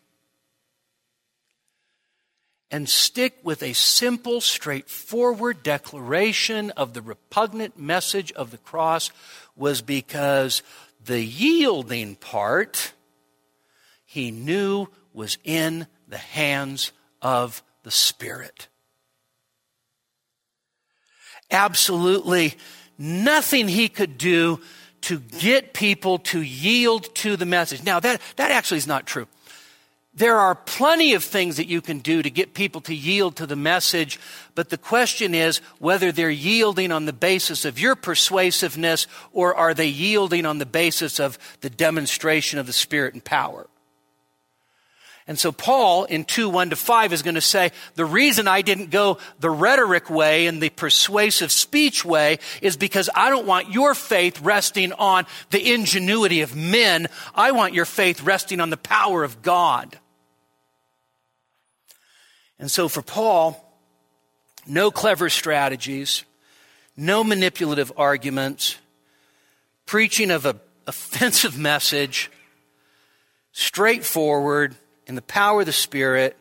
[2.72, 9.12] and stick with a simple, straightforward declaration of the repugnant message of the cross
[9.56, 10.62] was because
[11.04, 12.94] the yielding part
[14.04, 18.68] he knew was in the hands of the Spirit.
[21.52, 22.56] Absolutely
[22.98, 24.60] nothing he could do
[25.06, 27.84] to get people to yield to the message.
[27.84, 29.28] Now, that, that actually is not true.
[30.16, 33.46] There are plenty of things that you can do to get people to yield to
[33.46, 34.18] the message,
[34.56, 39.74] but the question is whether they're yielding on the basis of your persuasiveness or are
[39.74, 43.68] they yielding on the basis of the demonstration of the Spirit and power.
[45.28, 48.62] And so Paul in 2, 1 to 5 is going to say, the reason I
[48.62, 53.72] didn't go the rhetoric way and the persuasive speech way is because I don't want
[53.72, 57.08] your faith resting on the ingenuity of men.
[57.34, 59.98] I want your faith resting on the power of God.
[62.60, 63.62] And so for Paul,
[64.68, 66.24] no clever strategies,
[66.96, 68.78] no manipulative arguments,
[69.88, 72.32] preaching of an offensive message,
[73.52, 74.76] straightforward,
[75.06, 76.38] in the power of the Spirit,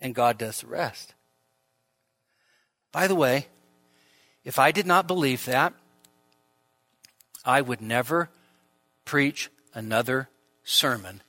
[0.00, 1.14] and God does the rest.
[2.92, 3.46] By the way,
[4.44, 5.74] if I did not believe that,
[7.44, 8.30] I would never
[9.04, 10.28] preach another
[10.62, 11.22] sermon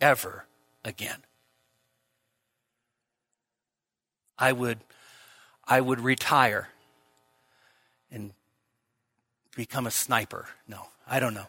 [0.00, 0.46] ever
[0.84, 1.22] again.
[4.38, 4.80] I would,
[5.64, 6.68] I would retire
[8.10, 8.32] and
[9.54, 10.48] become a sniper.
[10.66, 11.46] No, I don't know.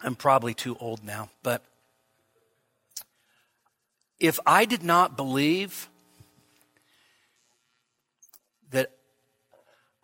[0.00, 1.62] I'm probably too old now, but
[4.18, 5.88] if I did not believe
[8.70, 8.92] that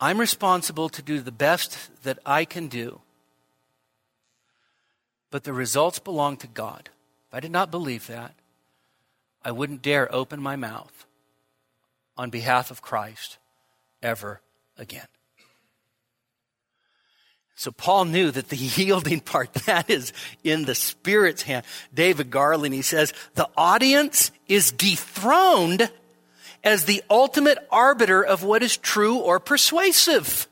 [0.01, 3.01] I'm responsible to do the best that I can do,
[5.31, 6.91] but the results belong to God,
[7.29, 8.35] if I did not believe that,
[9.45, 11.07] I wouldn't dare open my mouth
[12.17, 13.39] on behalf of Christ
[14.03, 14.41] ever
[14.77, 15.07] again.
[17.63, 21.65] So Paul knew that the yielding part, that is in the Spirit's hand.
[21.95, 25.89] David Garland, he says, the audience is dethroned
[26.65, 30.49] as the ultimate arbiter of what is true or persuasive.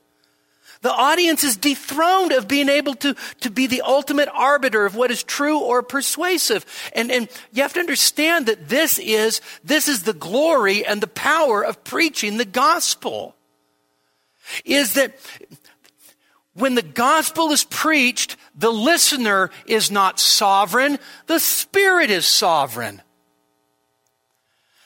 [0.83, 5.11] The audience is dethroned of being able to, to be the ultimate arbiter of what
[5.11, 6.65] is true or persuasive.
[6.95, 11.09] And, and you have to understand that this is, this is the glory and the
[11.09, 13.35] power of preaching the gospel.
[14.65, 15.17] Is that
[16.61, 23.03] when the gospel is preached, the listener is not sovereign, the Spirit is sovereign.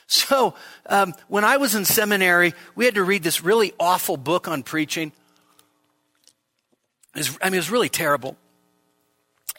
[0.06, 0.54] So,
[0.86, 4.62] um, when I was in seminary, we had to read this really awful book on
[4.62, 5.12] preaching.
[7.16, 8.36] Was, I mean, it was really terrible.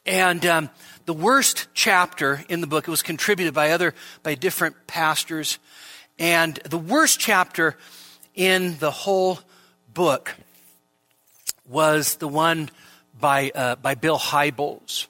[0.06, 0.70] And um,
[1.06, 5.58] the worst chapter in the book, it was contributed by other, by different pastors.
[6.20, 7.76] And the worst chapter
[8.36, 9.40] in the whole
[9.94, 10.36] book
[11.68, 12.70] was the one
[13.20, 15.08] by, uh, by Bill Hybels.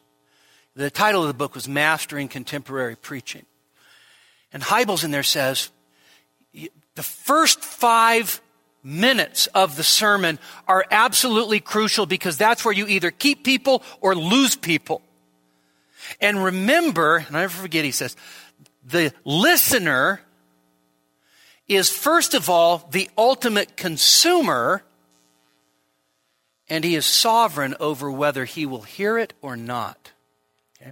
[0.76, 3.46] The title of the book was Mastering Contemporary Preaching.
[4.52, 5.70] And Hybels in there says,
[6.54, 8.42] the first five
[8.84, 14.16] minutes of the sermon are absolutely crucial because that's where you either keep people or
[14.16, 15.02] lose people.
[16.22, 18.16] And remember, and I never forget, he says,
[18.86, 20.22] the listener
[21.68, 24.84] is first of all the ultimate consumer
[26.70, 30.12] and he is sovereign over whether he will hear it or not.
[30.82, 30.92] Okay?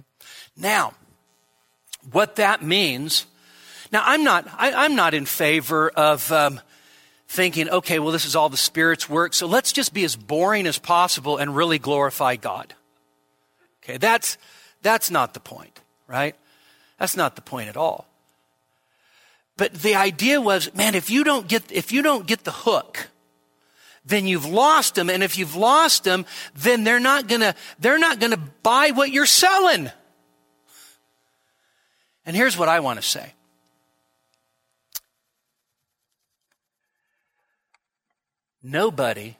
[0.56, 0.94] Now,
[2.12, 3.26] what that means,
[3.90, 6.60] now I'm not, I, am not in favor of um,
[7.28, 10.66] thinking, okay, well, this is all the Spirit's work, so let's just be as boring
[10.66, 12.74] as possible and really glorify God.
[13.82, 14.38] Okay, that's,
[14.82, 16.36] that's not the point, right?
[16.98, 18.06] That's not the point at all.
[19.56, 23.08] But the idea was, man, if you don't get, if you don't get the hook,
[24.04, 25.08] then you've lost them.
[25.08, 29.26] And if you've lost them, then they're not gonna, they're not gonna buy what you're
[29.26, 29.90] selling.
[32.26, 33.32] And here's what I want to say.
[38.62, 39.36] Nobody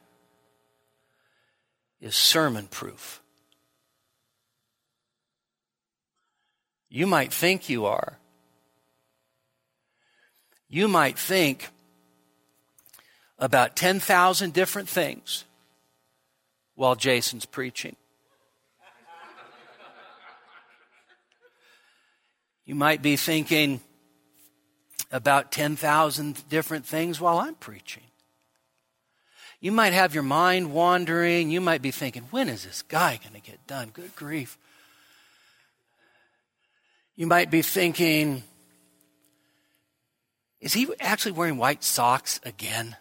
[2.00, 3.22] is sermon proof.
[6.90, 8.18] You might think you are.
[10.68, 11.70] You might think
[13.44, 15.44] about 10,000 different things
[16.76, 17.94] while Jason's preaching.
[22.64, 23.82] You might be thinking
[25.12, 28.04] about 10,000 different things while I'm preaching.
[29.60, 31.50] You might have your mind wandering.
[31.50, 33.90] You might be thinking, when is this guy going to get done?
[33.92, 34.56] Good grief.
[37.14, 38.42] You might be thinking,
[40.62, 42.96] is he actually wearing white socks again?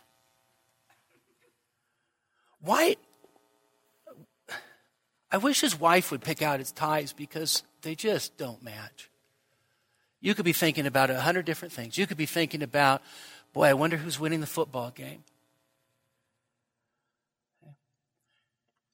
[2.63, 2.95] Why?
[5.31, 9.09] I wish his wife would pick out his ties because they just don't match.
[10.21, 11.97] You could be thinking about a hundred different things.
[11.97, 13.01] You could be thinking about,
[13.51, 15.23] boy, I wonder who's winning the football game.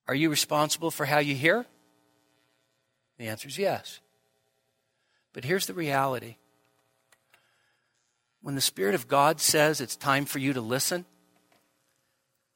[0.08, 1.68] Are you responsible for how you hear?
[3.20, 4.00] The answer is yes.
[5.34, 6.38] But here's the reality
[8.42, 11.06] when the Spirit of God says it's time for you to listen,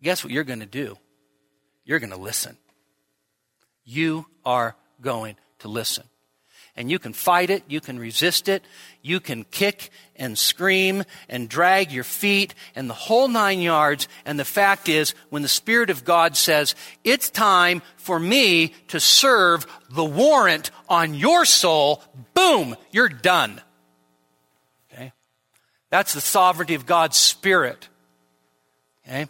[0.01, 0.97] guess what you're going to do?
[1.85, 2.57] You're going to listen.
[3.85, 6.05] You are going to listen.
[6.75, 8.63] And you can fight it, you can resist it,
[9.03, 14.07] you can kick and scream and drag your feet and the whole nine yards.
[14.25, 16.73] And the fact is, when the Spirit of God says,
[17.03, 22.01] it's time for me to serve the warrant on your soul,
[22.33, 23.61] boom, you're done.
[24.91, 25.13] Okay?
[25.91, 27.87] That's the sovereignty of God's Spirit.
[29.05, 29.27] Okay?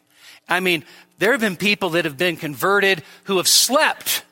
[0.47, 0.85] I mean,
[1.17, 4.23] there have been people that have been converted who have slept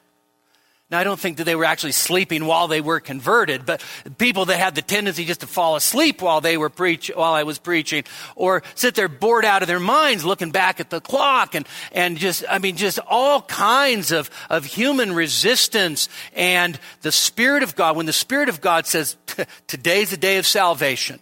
[0.92, 3.82] now, I don't think that they were actually sleeping while they were converted, but
[4.18, 7.44] people that had the tendency just to fall asleep while they were preach, while I
[7.44, 8.04] was preaching,
[8.36, 12.18] or sit there bored out of their minds looking back at the clock and, and
[12.18, 17.96] just, I mean, just all kinds of, of human resistance and the Spirit of God.
[17.96, 19.16] When the Spirit of God says,
[19.68, 21.22] today's the day of salvation,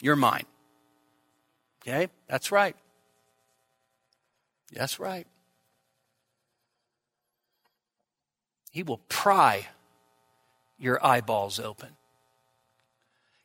[0.00, 0.46] you're mine.
[1.82, 2.08] Okay?
[2.26, 2.74] That's right.
[4.74, 5.26] That's right.
[8.70, 9.68] He will pry
[10.78, 11.90] your eyeballs open.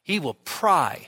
[0.02, 1.08] He will pry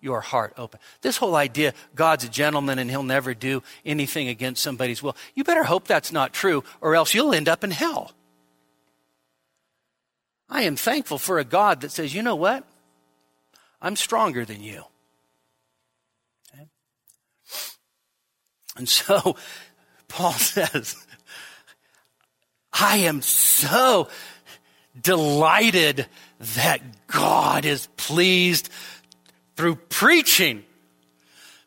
[0.00, 0.80] your heart open.
[1.02, 5.44] This whole idea, God's a gentleman and he'll never do anything against somebody's will, you
[5.44, 8.12] better hope that's not true or else you'll end up in hell.
[10.48, 12.64] I am thankful for a God that says, you know what?
[13.80, 14.84] I'm stronger than you.
[18.80, 19.36] And so,
[20.08, 20.96] Paul says,
[22.72, 24.08] I am so
[24.98, 26.06] delighted
[26.54, 28.70] that God is pleased
[29.54, 30.64] through preaching.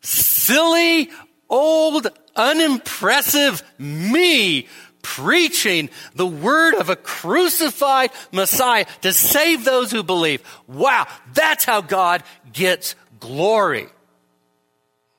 [0.00, 1.08] Silly,
[1.48, 4.66] old, unimpressive me
[5.02, 10.42] preaching the word of a crucified Messiah to save those who believe.
[10.66, 13.86] Wow, that's how God gets glory.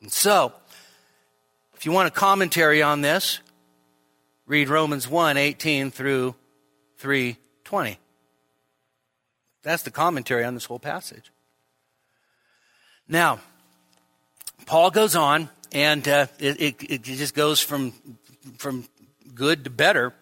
[0.01, 0.51] And so,
[1.85, 3.39] you want a commentary on this,
[4.47, 6.35] Read Romans 1 18 through
[6.97, 7.99] 3 20.
[9.63, 11.31] That's the commentary on this whole passage.
[13.07, 13.39] Now,
[14.65, 17.93] Paul goes on, and uh, it, it, it just goes from,
[18.57, 18.85] from
[19.33, 20.13] good to better.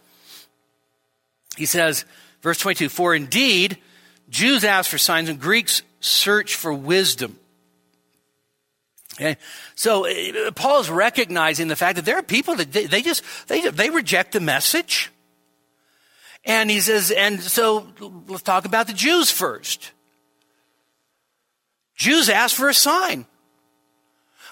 [1.58, 2.06] He says,
[2.42, 3.78] verse 22 For indeed,
[4.30, 7.38] Jews ask for signs, and Greeks search for wisdom.
[9.14, 9.38] Okay?
[9.76, 13.24] So uh, Paul is recognizing the fact that there are people that they, they just
[13.48, 15.12] they they reject the message.
[16.46, 17.88] And he says, and so
[18.28, 19.92] let's talk about the Jews first.
[21.96, 23.26] Jews ask for a sign.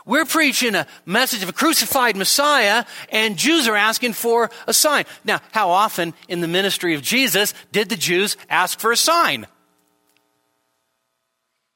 [0.05, 5.05] We're preaching a message of a crucified Messiah, and Jews are asking for a sign.
[5.23, 9.45] Now, how often in the ministry of Jesus did the Jews ask for a sign?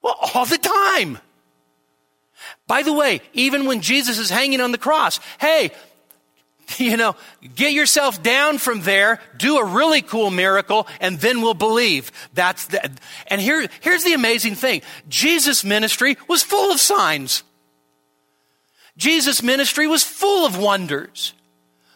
[0.01, 1.19] Well, all the time.
[2.67, 5.71] By the way, even when Jesus is hanging on the cross, hey,
[6.77, 7.15] you know,
[7.55, 12.11] get yourself down from there, do a really cool miracle, and then we'll believe.
[12.33, 12.91] That's the,
[13.27, 14.81] and here, here's the amazing thing.
[15.07, 17.43] Jesus' ministry was full of signs.
[18.97, 21.33] Jesus' ministry was full of wonders,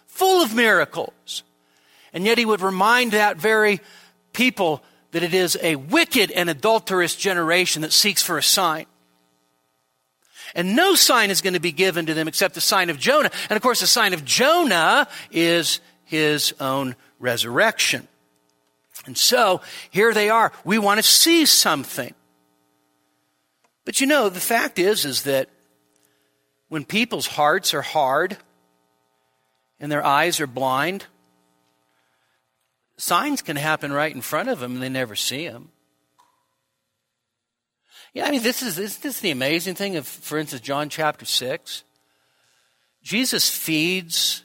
[0.05, 1.43] full of miracles.
[2.13, 3.79] And yet he would remind that very
[4.33, 8.85] people that it is a wicked and adulterous generation that seeks for a sign.
[10.55, 13.31] And no sign is going to be given to them except the sign of Jonah.
[13.49, 18.07] And of course, the sign of Jonah is his own resurrection.
[19.05, 20.51] And so, here they are.
[20.63, 22.13] We want to see something.
[23.85, 25.49] But you know, the fact is, is that
[26.67, 28.37] when people's hearts are hard
[29.79, 31.05] and their eyes are blind,
[32.97, 35.71] signs can happen right in front of them and they never see them.
[38.13, 41.25] Yeah, I mean, this is, isn't this the amazing thing of, for instance, John chapter
[41.25, 41.83] 6.
[43.03, 44.43] Jesus feeds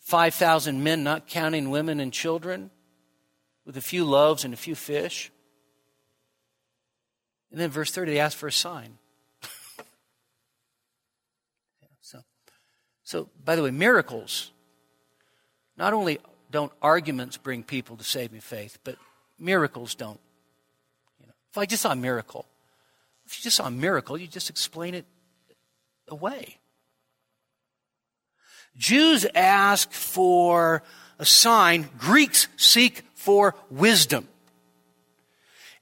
[0.00, 2.70] 5,000 men, not counting women and children,
[3.64, 5.30] with a few loaves and a few fish.
[7.50, 8.98] And then verse 30, they ask for a sign.
[12.00, 12.18] so,
[13.04, 14.50] so, by the way, miracles,
[15.76, 16.18] not only
[16.50, 18.96] don't arguments bring people to saving faith, but
[19.38, 20.20] miracles don't
[21.20, 22.46] You know, If I just saw a miracle,
[23.26, 25.06] if you just saw a miracle, you just explain it
[26.08, 26.58] away.
[28.76, 30.82] Jews ask for
[31.18, 34.28] a sign, Greeks seek for wisdom.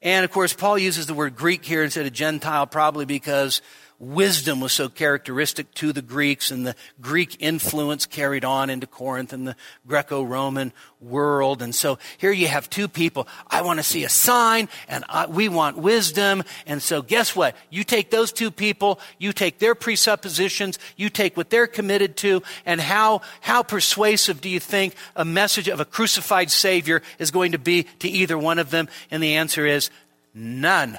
[0.03, 3.62] And of course, Paul uses the word Greek here instead of Gentile, probably because
[4.03, 9.33] wisdom was so characteristic to the Greeks and the Greek influence carried on into Corinth
[9.33, 9.55] and the
[9.87, 11.63] Greco-Roman world.
[11.63, 13.29] And so here you have two people.
[13.47, 16.43] I want to see a sign and I, we want wisdom.
[16.67, 17.57] And so guess what?
[17.71, 22.43] You take those two people, you take their presuppositions, you take what they're committed to,
[22.67, 27.53] and how, how persuasive do you think a message of a crucified Savior is going
[27.53, 28.89] to be to either one of them?
[29.13, 29.91] And the answer is
[30.35, 30.99] none.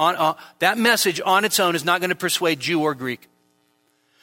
[0.00, 3.28] On, uh, that message on its own is not going to persuade Jew or Greek.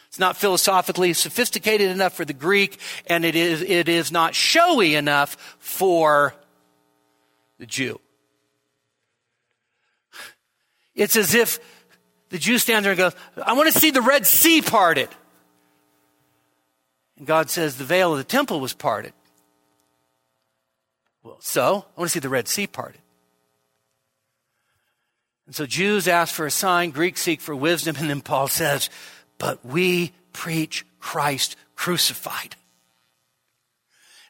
[0.07, 4.95] It's not philosophically sophisticated enough for the Greek, and it is, it is not showy
[4.95, 6.33] enough for
[7.59, 8.01] the Jew.
[10.95, 11.59] It's as if
[12.29, 13.15] the Jew stands there and goes,
[13.45, 15.09] I want to see the Red Sea parted.
[17.19, 19.13] And God says the veil of the temple was parted.
[21.21, 23.01] Well, so I want to see the Red Sea parted.
[25.47, 28.89] And so Jews ask for a sign, Greeks seek for wisdom, and then Paul says,
[29.37, 32.55] but we preach Christ crucified.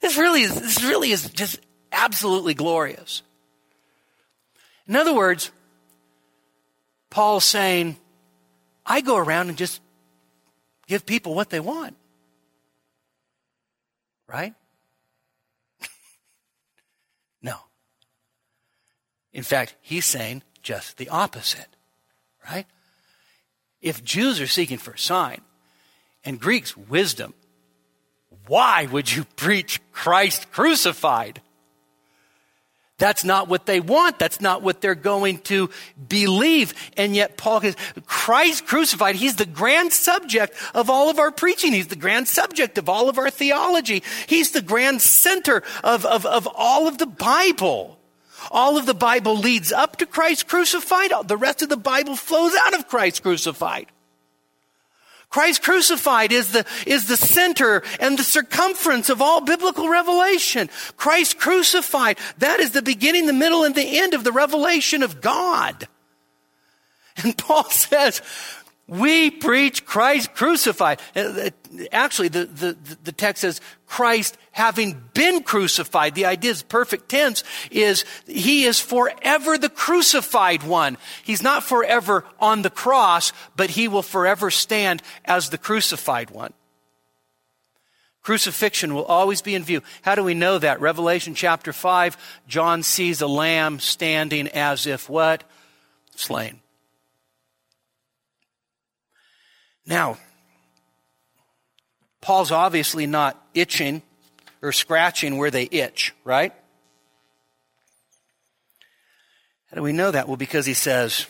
[0.01, 1.59] This really is, this really is just
[1.91, 3.24] absolutely glorious.
[4.88, 5.51] In other words,
[7.09, 7.97] Paul's saying,
[8.86, 9.82] I go around and just
[10.88, 11.95] give people what they want.
[14.28, 14.53] Right?
[17.41, 17.55] no.
[19.34, 21.70] In fact, he's saying, just the opposite,
[22.51, 22.65] right?
[23.82, 25.39] If Jews are seeking for a sign
[26.26, 27.34] and Greeks wisdom,
[28.47, 31.41] why would you preach Christ crucified?
[32.97, 34.20] That's not what they want.
[34.20, 35.70] That's not what they're going to
[36.09, 36.74] believe.
[36.97, 41.72] And yet Paul says, Christ crucified, he's the grand subject of all of our preaching.
[41.72, 44.03] He's the grand subject of all of our theology.
[44.28, 47.96] He's the grand center of, of, of all of the Bible.
[48.51, 51.11] All of the Bible leads up to Christ crucified.
[51.25, 53.88] The rest of the Bible flows out of Christ crucified.
[55.29, 60.69] Christ crucified is the, is the center and the circumference of all biblical revelation.
[60.95, 65.19] Christ crucified, that is the beginning, the middle, and the end of the revelation of
[65.19, 65.88] God.
[67.17, 68.21] And Paul says,
[68.88, 71.01] we preach Christ crucified.
[71.15, 71.49] Uh, uh,
[71.91, 76.15] actually, the, the, the text says Christ having been crucified.
[76.15, 80.97] The idea is perfect tense is he is forever the crucified one.
[81.23, 86.53] He's not forever on the cross, but he will forever stand as the crucified one.
[88.21, 89.81] Crucifixion will always be in view.
[90.01, 90.81] How do we know that?
[90.81, 95.43] Revelation chapter 5, John sees a lamb standing as if what?
[96.15, 96.59] Slain.
[99.88, 100.17] Now,
[102.19, 104.01] Paul's obviously not itching
[104.61, 106.53] or scratching where they itch, right?
[109.69, 110.27] How do we know that?
[110.27, 111.25] Well, because he says,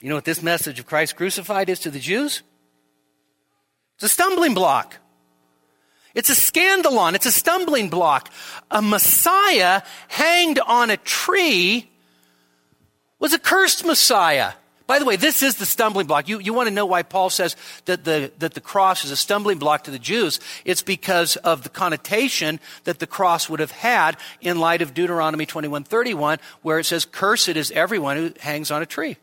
[0.00, 2.42] you know what this message of Christ crucified is to the Jews?
[3.96, 4.96] It's a stumbling block.
[6.14, 7.14] It's a scandalon.
[7.14, 8.30] It's a stumbling block.
[8.70, 11.90] A Messiah hanged on a tree
[13.18, 14.52] was a cursed Messiah.
[14.86, 16.28] By the way, this is the stumbling block.
[16.28, 19.16] You, you want to know why Paul says that the, that the cross is a
[19.16, 20.40] stumbling block to the Jews?
[20.64, 25.46] It's because of the connotation that the cross would have had in light of Deuteronomy
[25.46, 29.16] 21:31, where it says, Cursed is everyone who hangs on a tree.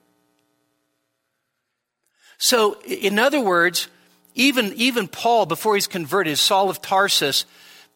[2.37, 3.89] So, in other words,
[4.33, 7.45] even, even Paul, before he's converted, Saul of Tarsus,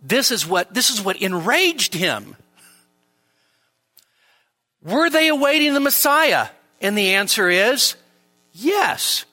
[0.02, 2.36] this is what, this is what enraged him.
[4.84, 6.50] Were they awaiting the Messiah?
[6.84, 7.96] And the answer is
[8.52, 9.26] yes.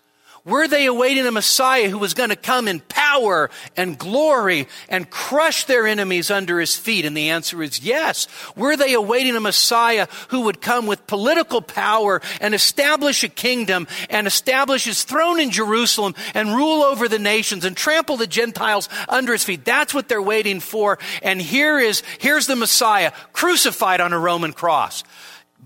[0.45, 5.11] Were they awaiting a Messiah who was going to come in power and glory and
[5.11, 7.05] crush their enemies under his feet?
[7.05, 8.27] And the answer is yes.
[8.57, 13.87] Were they awaiting a Messiah who would come with political power and establish a kingdom
[14.09, 18.89] and establish his throne in Jerusalem and rule over the nations and trample the Gentiles
[19.11, 19.67] under his feet?
[19.67, 20.99] That's what they're waiting for.
[21.23, 25.05] And here is, here's the Messiah crucified on a Roman cross.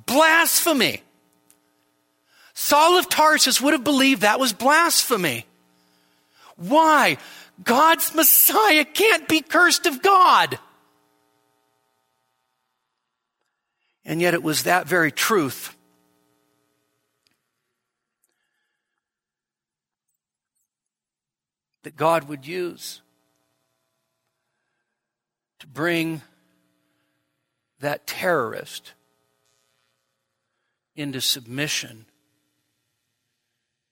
[0.07, 1.03] Blasphemy.
[2.55, 5.44] Saul of Tarsus would have believed that was blasphemy.
[6.57, 7.18] Why?
[7.62, 10.59] God's Messiah can't be cursed of God.
[14.05, 15.74] And yet it was that very truth
[21.82, 23.00] that God would use
[25.59, 26.22] to bring
[27.80, 28.92] that terrorist
[30.94, 32.07] into submission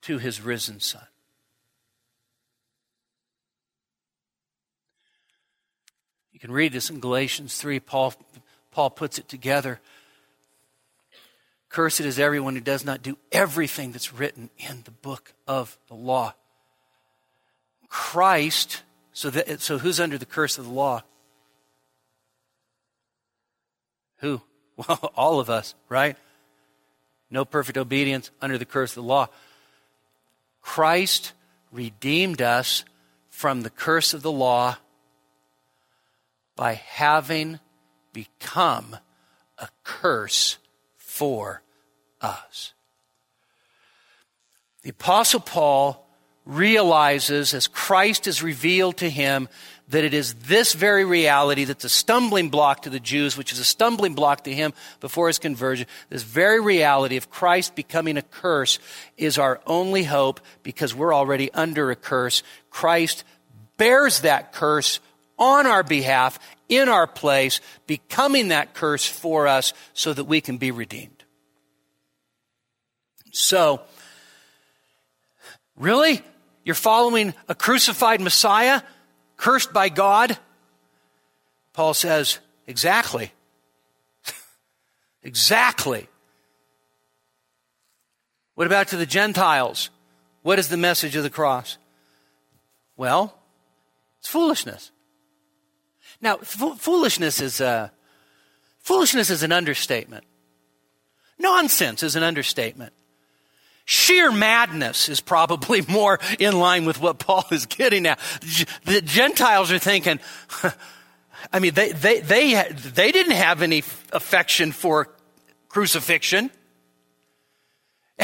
[0.03, 1.07] to his risen Son.
[6.32, 7.80] You can read this in Galatians 3.
[7.80, 8.14] Paul,
[8.70, 9.80] Paul puts it together.
[11.68, 15.94] Cursed is everyone who does not do everything that's written in the book of the
[15.94, 16.34] law.
[17.88, 18.82] Christ,
[19.12, 21.03] so, that, so who's under the curse of the law?
[24.18, 24.40] Who?
[24.74, 26.16] Well, all of us, right?
[27.30, 29.28] No perfect obedience under the curse of the law.
[30.62, 31.32] Christ
[31.70, 32.84] redeemed us
[33.28, 34.78] from the curse of the law
[36.56, 37.58] by having
[38.12, 38.96] become
[39.58, 40.58] a curse
[40.96, 41.62] for
[42.20, 42.72] us.
[44.82, 46.06] The Apostle Paul
[46.44, 49.48] realizes as Christ is revealed to him
[49.93, 53.59] that it is this very reality that's a stumbling block to the Jews, which is
[53.59, 55.86] a stumbling block to him before his conversion.
[56.09, 58.78] This very reality of Christ becoming a curse
[59.18, 62.43] is our only hope because we're already under a curse.
[62.70, 63.24] Christ
[63.76, 64.99] bears that curse
[65.38, 66.38] on our behalf,
[66.70, 71.22] in our place, becoming that curse for us so that we can be redeemed.
[73.30, 73.82] So,
[75.76, 76.22] really?
[76.64, 78.82] You're following a crucified Messiah,
[79.43, 80.38] cursed by God?
[81.72, 82.38] Paul says,
[82.68, 83.32] exactly.
[85.24, 86.07] exactly.
[88.55, 89.90] What about to the Gentiles?
[90.43, 91.76] What is the message of the cross?
[92.97, 93.36] Well,
[94.20, 94.93] it's foolishness.
[96.20, 97.88] Now, f- foolishness is a, uh,
[98.78, 100.24] foolishness is an understatement.
[101.36, 102.93] Nonsense is an understatement.
[103.85, 108.18] Sheer madness is probably more in line with what Paul is getting at.
[108.85, 110.20] The Gentiles are thinking,
[111.53, 115.09] I mean, they, they, they, they didn't have any affection for
[115.68, 116.51] crucifixion.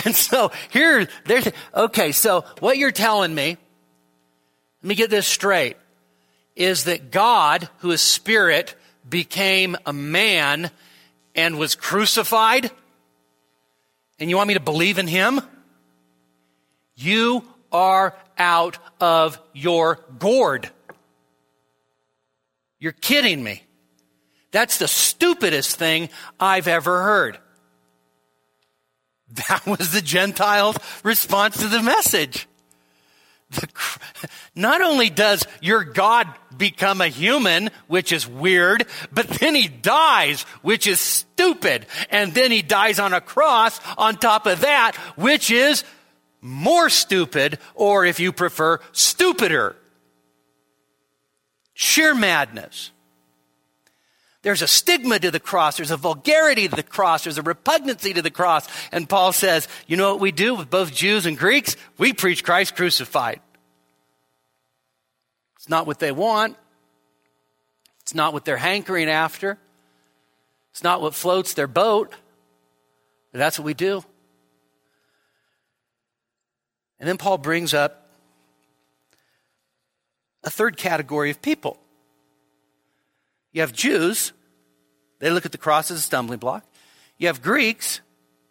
[0.05, 3.57] And so here, there's, okay, so what you're telling me,
[4.83, 5.77] let me get this straight,
[6.55, 8.77] is that God, who is spirit,
[9.09, 10.71] became a man
[11.35, 12.71] and was crucified?
[14.19, 15.41] And you want me to believe in him?
[16.97, 20.71] You are out of your gourd.
[22.81, 23.63] You're kidding me.
[24.51, 26.09] That's the stupidest thing
[26.41, 27.39] I've ever heard.
[29.49, 32.48] That was the Gentiles' response to the message.
[33.51, 33.69] The,
[34.55, 36.27] not only does your God
[36.57, 41.87] become a human, which is weird, but then he dies, which is stupid.
[42.11, 45.85] And then he dies on a cross on top of that, which is
[46.41, 49.77] more stupid, or if you prefer, stupider.
[51.75, 52.91] Sheer madness.
[54.43, 55.77] There's a stigma to the cross.
[55.77, 57.25] There's a vulgarity to the cross.
[57.25, 58.69] There's a repugnancy to the cross.
[58.93, 61.77] And Paul says, you know what we do with both Jews and Greeks?
[61.99, 63.41] We preach Christ crucified.
[65.57, 66.57] It's not what they want.
[68.03, 69.59] It's not what they're hankering after.
[70.71, 72.15] It's not what floats their boat.
[73.33, 74.05] But that's what we do.
[77.01, 78.09] And then Paul brings up
[80.45, 81.79] a third category of people.
[83.59, 84.33] You have Jews,
[85.19, 86.65] they look at the cross as a stumbling block.
[87.17, 88.01] You have Greeks,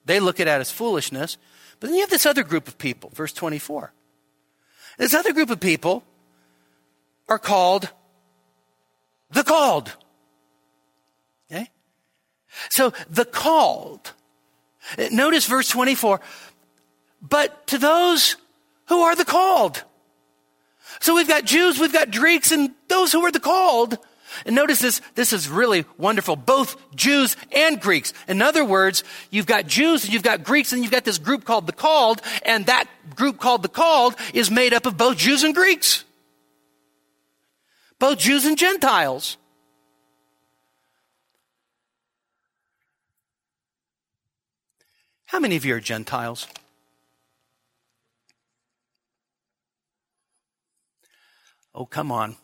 [0.04, 1.38] they look at it as foolishness.
[1.80, 3.94] But then you have this other group of people, verse 24.
[4.98, 6.04] This other group of people
[7.30, 7.90] are called
[9.32, 9.96] the called.
[11.50, 11.72] Okay?
[12.70, 14.12] So the called.
[15.10, 16.20] Notice verse 24.
[17.22, 18.36] But to those
[18.88, 19.86] who are the called.
[21.00, 24.00] So we've got Jews, we've got Greeks, and those who are the called.
[24.46, 26.36] And notice this, this is really wonderful.
[26.36, 28.14] Both Jews and Greeks.
[28.28, 31.46] In other words, you've got Jews and you've got Greeks and you've got this group
[31.46, 35.44] called the called, and that group called the called is made up of both Jews
[35.44, 36.04] and Greeks.
[38.00, 39.38] Both Jews and Gentiles.
[45.26, 46.48] How many of you are Gentiles?
[51.76, 52.38] Oh, come on.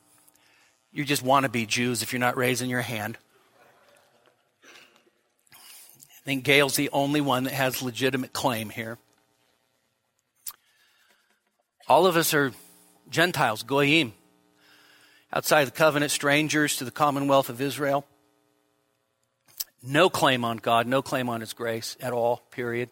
[0.93, 3.17] You just want to be Jews if you're not raising your hand.
[4.63, 8.99] I think Gail's the only one that has legitimate claim here.
[11.87, 12.53] All of us are
[13.09, 14.13] Gentiles, Goyim,
[15.33, 18.05] outside the covenant, strangers to the commonwealth of Israel.
[19.81, 22.89] No claim on God, no claim on His grace at all, period.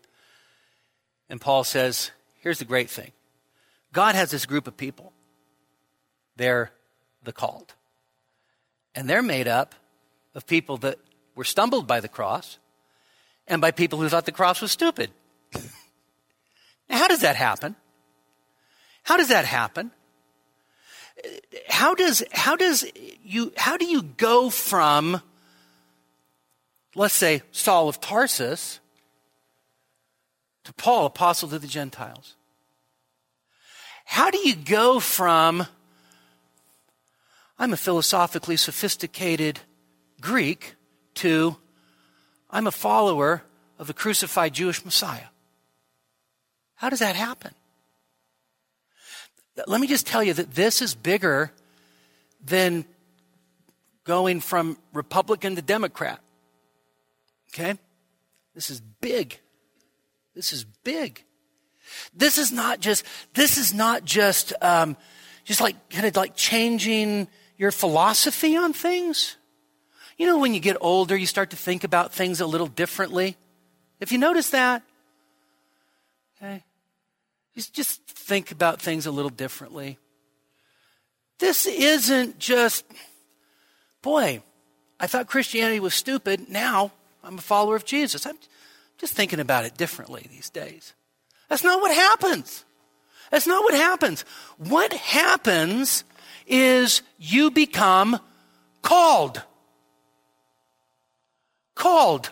[1.30, 3.12] And Paul says, here's the great thing
[3.94, 5.14] God has this group of people
[6.36, 6.72] they're
[7.24, 7.76] the called.
[8.96, 9.76] And they're made up
[10.36, 10.98] of people that
[11.36, 12.58] were stumbled by the cross
[13.48, 15.12] and by people who thought the cross was stupid.
[16.90, 17.76] how does that happen?
[19.04, 19.92] How does that happen?
[21.68, 22.86] How does, how does
[23.24, 25.22] you, how do you go from,
[26.96, 28.80] let's say, Saul of Tarsus
[30.64, 32.36] to Paul, apostle to the Gentiles?
[34.06, 35.68] How do you go from,
[37.58, 39.60] I'm a philosophically sophisticated
[40.20, 40.76] Greek,
[41.16, 41.58] to,
[42.50, 43.44] I'm a follower
[43.78, 45.28] of the crucified Jewish Messiah?
[46.76, 47.54] How does that happen?
[49.68, 51.52] Let me just tell you that this is bigger
[52.44, 52.86] than
[54.04, 56.20] going from Republican to Democrat.
[57.54, 57.78] Okay?
[58.56, 59.40] This is big.
[60.36, 61.24] This is big.
[62.14, 64.96] This is not just, this is not just, um,
[65.44, 67.28] just like, kind of like changing
[67.62, 69.38] your philosophy on things.
[70.18, 73.38] You know, when you get older, you start to think about things a little differently.
[74.00, 74.82] If you notice that,
[76.36, 76.64] okay,
[77.56, 80.00] just think about things a little differently.
[81.38, 82.84] This isn't just,
[84.02, 84.42] boy,
[85.00, 86.50] I thought Christianity was stupid.
[86.50, 86.92] Now
[87.24, 88.26] I'm a follower of Jesus.
[88.26, 88.40] I'm
[88.98, 90.96] just thinking about it differently these days.
[91.48, 92.66] That's not what happens.
[93.30, 94.26] That's not what happens.
[94.58, 96.04] What happens
[96.52, 98.20] is you become
[98.82, 99.42] called.
[101.74, 102.30] Called.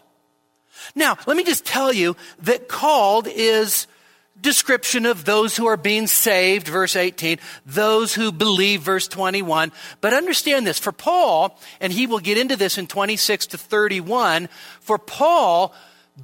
[0.93, 3.87] Now, let me just tell you that called is
[4.41, 9.71] description of those who are being saved, verse 18, those who believe, verse 21.
[10.01, 14.47] But understand this, for Paul, and he will get into this in 26 to 31,
[14.79, 15.73] for Paul,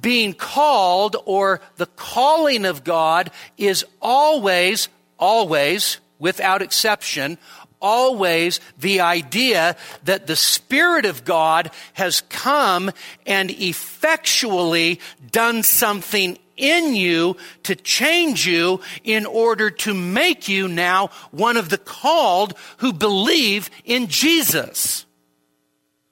[0.00, 4.88] being called or the calling of God is always,
[5.18, 7.38] always, without exception,
[7.86, 12.90] always the idea that the Spirit of God has come
[13.24, 21.10] and effectually done something in you to change you in order to make you now
[21.30, 25.06] one of the called who believe in Jesus.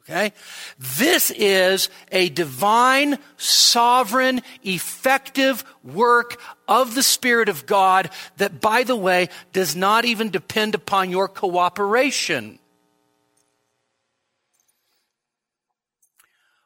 [0.04, 0.32] Okay?
[0.78, 8.96] This is a divine, sovereign, effective work of the Spirit of God that, by the
[8.96, 12.58] way, does not even depend upon your cooperation.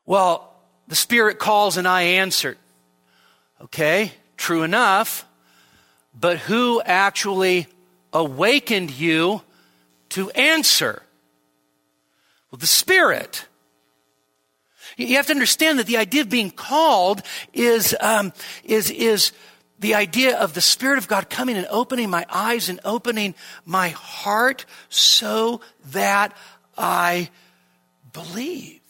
[0.07, 0.55] Well,
[0.87, 2.57] the Spirit calls and I answered.
[3.61, 5.27] Okay, true enough.
[6.19, 7.67] But who actually
[8.13, 9.43] awakened you
[10.11, 11.03] to answer?
[12.51, 13.47] Well, the Spirit.
[14.97, 17.23] You have to understand that the idea of being called
[17.53, 18.33] is, um,
[18.65, 19.33] is, is
[19.79, 23.91] the idea of the Spirit of God coming and opening my eyes and opening my
[23.91, 25.61] heart so
[25.93, 26.37] that
[26.77, 27.31] I
[28.13, 28.81] believe.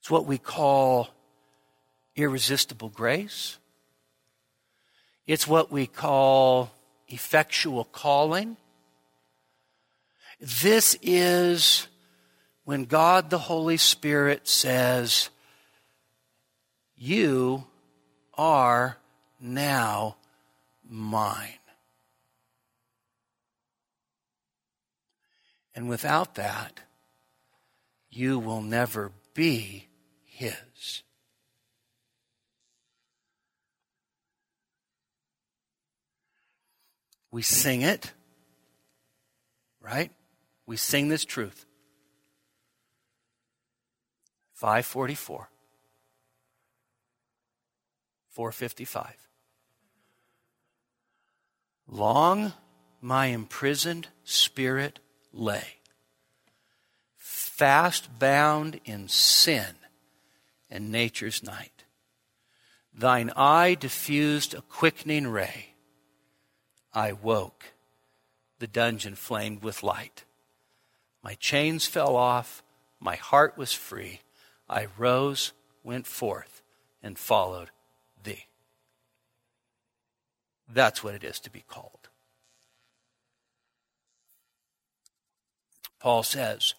[0.00, 1.08] It's what we call
[2.14, 3.58] irresistible grace.
[5.26, 6.70] It's what we call
[7.08, 8.56] effectual calling.
[10.40, 11.88] This is
[12.66, 15.30] when God the Holy Spirit says,
[16.96, 17.64] You
[18.34, 18.98] are
[19.40, 20.16] now
[20.84, 21.60] mine.
[25.76, 26.80] And without that,
[28.10, 29.86] you will never be
[30.24, 31.04] his.
[37.30, 38.10] We sing it,
[39.80, 40.10] right?
[40.66, 41.65] We sing this truth.
[44.56, 45.50] 544.
[48.30, 49.14] 455.
[51.88, 52.54] Long
[53.02, 54.98] my imprisoned spirit
[55.30, 55.76] lay,
[57.18, 59.76] fast bound in sin
[60.70, 61.84] and nature's night.
[62.94, 65.74] Thine eye diffused a quickening ray.
[66.94, 67.74] I woke.
[68.58, 70.24] The dungeon flamed with light.
[71.22, 72.62] My chains fell off.
[72.98, 74.22] My heart was free.
[74.68, 75.52] I rose,
[75.84, 76.62] went forth,
[77.02, 77.70] and followed
[78.22, 78.46] thee.
[80.72, 82.08] That's what it is to be called.
[86.00, 86.74] Paul says,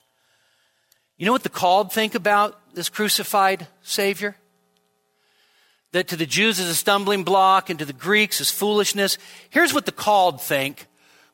[1.17, 4.35] you know what the called think about this crucified Savior?
[5.91, 9.17] That to the Jews is a stumbling block and to the Greeks is foolishness.
[9.49, 10.85] Here's what the called think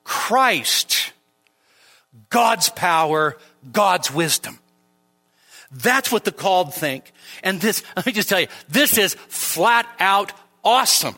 [0.03, 1.11] Christ,
[2.29, 3.37] God's power,
[3.71, 4.59] God's wisdom.
[5.73, 7.11] That's what the called think.
[7.43, 10.31] And this, let me just tell you, this is flat out
[10.63, 11.17] awesome.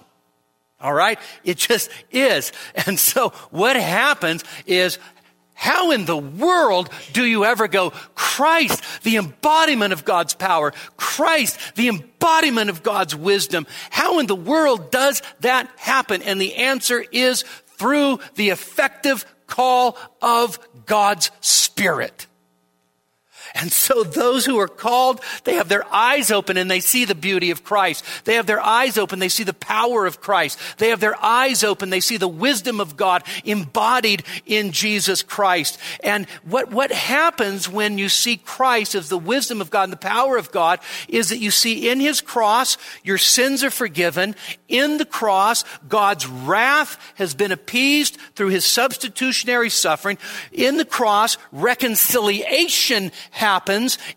[0.79, 1.19] All right?
[1.43, 2.51] It just is.
[2.85, 4.99] And so what happens is
[5.53, 11.75] How in the world do you ever go, Christ, the embodiment of God's power, Christ,
[11.75, 13.65] the embodiment of God's wisdom?
[13.89, 16.21] How in the world does that happen?
[16.21, 17.43] And the answer is
[17.77, 22.27] through the effective call of God's Spirit.
[23.55, 27.15] And so those who are called, they have their eyes open and they see the
[27.15, 28.03] beauty of Christ.
[28.25, 30.59] They have their eyes open, they see the power of Christ.
[30.77, 35.79] They have their eyes open, they see the wisdom of God embodied in Jesus Christ.
[36.03, 39.97] And what, what happens when you see Christ as the wisdom of God and the
[39.97, 44.35] power of God is that you see in his cross, your sins are forgiven.
[44.67, 50.17] In the cross, God's wrath has been appeased through his substitutionary suffering.
[50.51, 53.13] In the cross, reconciliation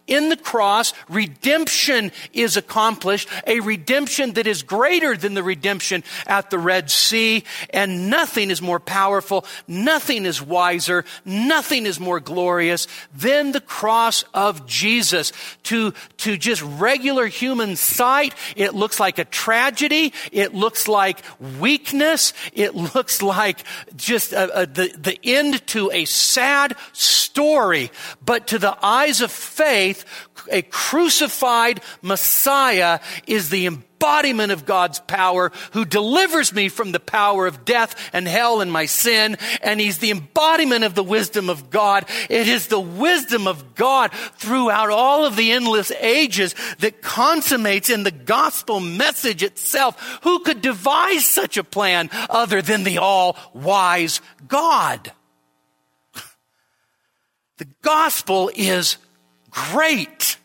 [0.06, 6.50] in the cross, redemption is accomplished, a redemption that is greater than the redemption at
[6.50, 12.86] the Red Sea, and nothing is more powerful, nothing is wiser, nothing is more glorious
[13.14, 15.32] than the cross of Jesus.
[15.64, 21.22] To, to just regular human sight, it looks like a tragedy, it looks like
[21.60, 23.64] weakness, it looks like
[23.96, 27.90] just a, a, the, the end to a sad story,
[28.24, 30.04] but to the eyes eyes of faith,
[30.50, 37.46] a crucified Messiah is the embodiment of God's power who delivers me from the power
[37.46, 39.36] of death and hell and my sin.
[39.62, 42.06] And he's the embodiment of the wisdom of God.
[42.30, 48.04] It is the wisdom of God throughout all of the endless ages that consummates in
[48.04, 50.20] the gospel message itself.
[50.22, 55.12] Who could devise such a plan other than the all wise God?
[57.58, 58.98] The gospel is
[59.70, 60.36] great.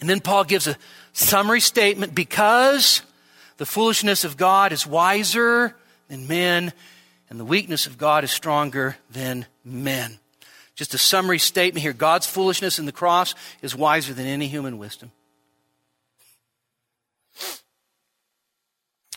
[0.00, 0.76] And then Paul gives a
[1.12, 3.02] summary statement because
[3.56, 5.76] the foolishness of God is wiser
[6.08, 6.72] than men,
[7.30, 10.18] and the weakness of God is stronger than men.
[10.74, 14.78] Just a summary statement here God's foolishness in the cross is wiser than any human
[14.78, 15.12] wisdom.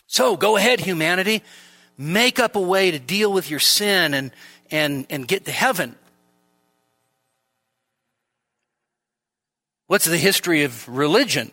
[0.06, 1.42] So go ahead, humanity.
[1.98, 4.30] Make up a way to deal with your sin and,
[4.70, 5.96] and, and get to heaven.
[9.86, 11.52] What's the history of religion?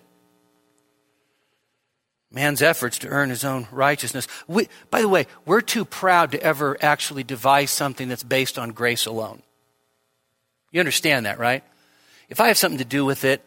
[2.31, 4.27] Man's efforts to earn his own righteousness.
[4.47, 8.71] We, by the way, we're too proud to ever actually devise something that's based on
[8.71, 9.43] grace alone.
[10.71, 11.63] You understand that, right?
[12.29, 13.45] If I have something to do with it,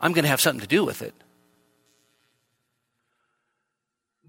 [0.00, 1.14] I'm going to have something to do with it.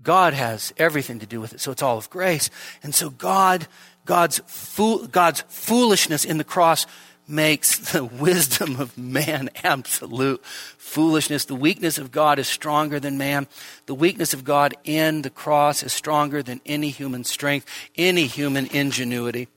[0.04, 2.52] God has everything to do with it, so it's all of grace.
[2.84, 3.68] And so God,
[4.06, 6.86] God's, fool, God's foolishness in the cross
[7.28, 11.46] makes the wisdom of man absolute foolishness.
[11.46, 13.48] The weakness of God is stronger than man.
[13.86, 17.68] The weakness of God in the cross is stronger than any human strength,
[17.98, 19.48] any human ingenuity.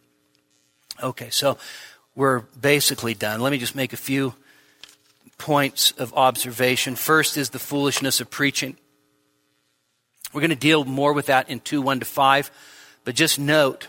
[1.03, 1.59] Okay, so
[2.15, 3.41] we're basically done.
[3.41, 4.35] Let me just make a few
[5.39, 6.97] points of observation.
[6.97, 8.77] First is the foolishness of preaching.
[10.33, 12.51] We're going to deal more with that in 2 1 to 5,
[13.05, 13.89] but just note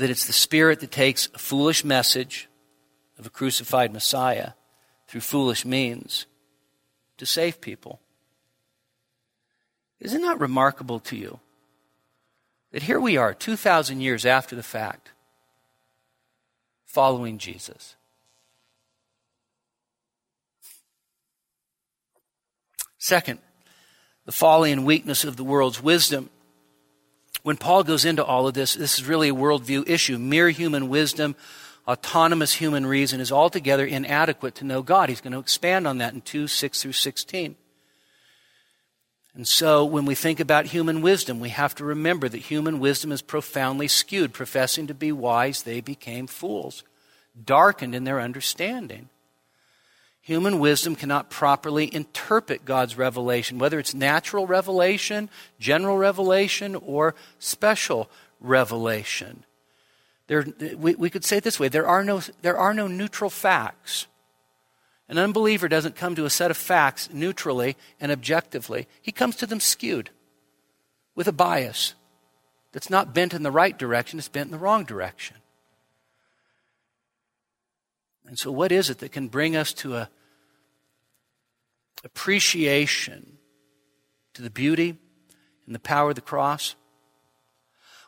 [0.00, 2.48] that it's the Spirit that takes a foolish message
[3.18, 4.52] of a crucified Messiah
[5.06, 6.24] through foolish means
[7.18, 8.00] to save people.
[10.00, 11.40] Isn't that remarkable to you?
[12.72, 15.10] That here we are, 2,000 years after the fact,
[16.86, 17.96] following Jesus.
[22.96, 23.38] Second,
[24.24, 26.30] the folly and weakness of the world's wisdom
[27.42, 30.18] when Paul goes into all of this, this is really a worldview issue.
[30.18, 31.36] Mere human wisdom,
[31.86, 35.08] autonomous human reason is altogether inadequate to know God.
[35.08, 37.56] He's going to expand on that in 2 6 through 16.
[39.34, 43.12] And so when we think about human wisdom, we have to remember that human wisdom
[43.12, 44.32] is profoundly skewed.
[44.32, 46.82] Professing to be wise, they became fools,
[47.42, 49.08] darkened in their understanding.
[50.22, 58.10] Human wisdom cannot properly interpret God's revelation, whether it's natural revelation, general revelation, or special
[58.38, 59.44] revelation.
[60.26, 60.46] There,
[60.76, 64.06] we, we could say it this way there are, no, there are no neutral facts.
[65.08, 69.46] An unbeliever doesn't come to a set of facts neutrally and objectively, he comes to
[69.46, 70.10] them skewed
[71.16, 71.94] with a bias
[72.72, 75.36] that's not bent in the right direction, it's bent in the wrong direction.
[78.30, 80.08] And so, what is it that can bring us to a
[82.04, 83.38] appreciation
[84.34, 84.96] to the beauty
[85.66, 86.76] and the power of the cross?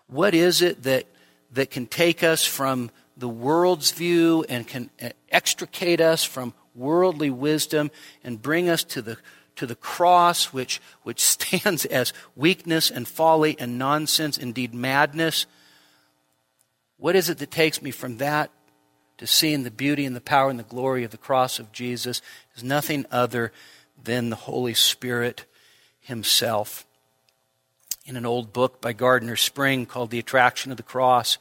[0.07, 1.07] What is it that,
[1.51, 7.31] that can take us from the world's view and can uh, extricate us from worldly
[7.31, 7.91] wisdom
[8.23, 9.19] and bring us to the
[9.57, 15.47] to the cross, which, which stands as weakness and folly and nonsense, indeed madness.
[16.97, 18.53] What is it that takes me from that
[19.23, 22.21] to seeing the beauty and the power and the glory of the cross of Jesus?
[22.57, 23.53] Is nothing other
[24.03, 25.45] than the Holy Spirit
[26.01, 26.85] Himself.
[28.05, 31.39] In an old book by Gardiner Spring called The Attraction of the Cross,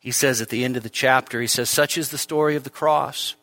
[0.00, 2.64] he says at the end of the chapter, he says, Such is the story of
[2.64, 3.36] the cross.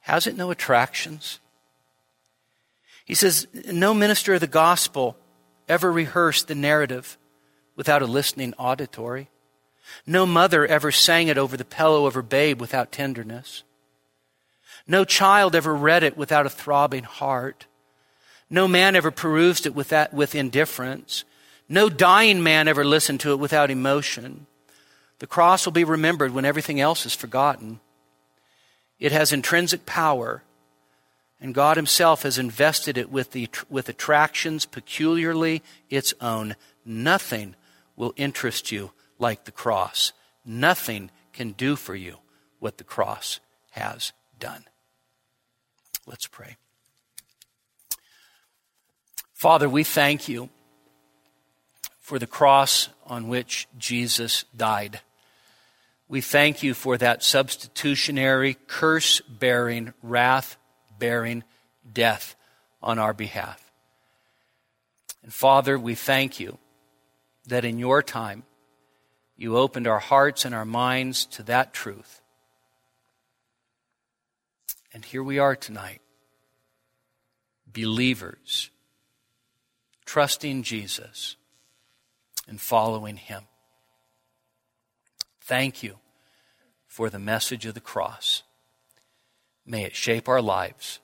[0.00, 1.38] Has it no attractions?
[3.04, 5.18] He says, No minister of the gospel
[5.68, 7.18] ever rehearsed the narrative
[7.74, 9.28] without a listening auditory.
[10.06, 13.62] No mother ever sang it over the pillow of her babe without tenderness.
[14.86, 17.66] No child ever read it without a throbbing heart.
[18.48, 21.24] No man ever perused it with, that, with indifference.
[21.68, 24.46] No dying man ever listened to it without emotion.
[25.18, 27.80] The cross will be remembered when everything else is forgotten.
[29.00, 30.42] It has intrinsic power,
[31.40, 36.54] and God Himself has invested it with, the, with attractions peculiarly its own.
[36.84, 37.56] Nothing
[37.96, 40.12] will interest you like the cross.
[40.44, 42.18] Nothing can do for you
[42.58, 43.40] what the cross
[43.70, 44.64] has done.
[46.06, 46.56] Let's pray.
[49.32, 50.48] Father, we thank you
[52.00, 55.00] for the cross on which Jesus died.
[56.08, 60.56] We thank you for that substitutionary, curse bearing, wrath
[60.98, 61.42] bearing
[61.92, 62.36] death
[62.82, 63.72] on our behalf.
[65.22, 66.58] And Father, we thank you
[67.48, 68.44] that in your time
[69.36, 72.22] you opened our hearts and our minds to that truth.
[74.92, 76.00] And here we are tonight,
[77.70, 78.70] believers,
[80.06, 81.36] trusting Jesus
[82.48, 83.42] and following him.
[85.42, 85.98] Thank you
[86.86, 88.42] for the message of the cross.
[89.66, 91.00] May it shape our lives.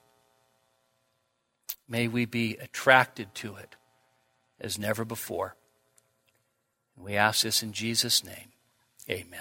[1.86, 3.76] May we be attracted to it
[4.58, 5.54] as never before.
[6.96, 8.52] We ask this in Jesus' name.
[9.10, 9.40] Amen.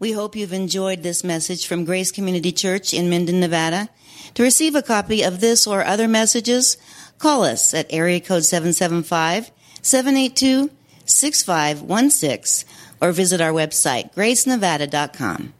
[0.00, 3.88] We hope you've enjoyed this message from Grace Community Church in Minden, Nevada.
[4.34, 6.76] To receive a copy of this or other messages,
[7.18, 9.50] call us at area code 775
[9.82, 10.70] 782
[11.06, 12.68] 6516
[13.00, 15.54] or visit our website, gracenevada.com.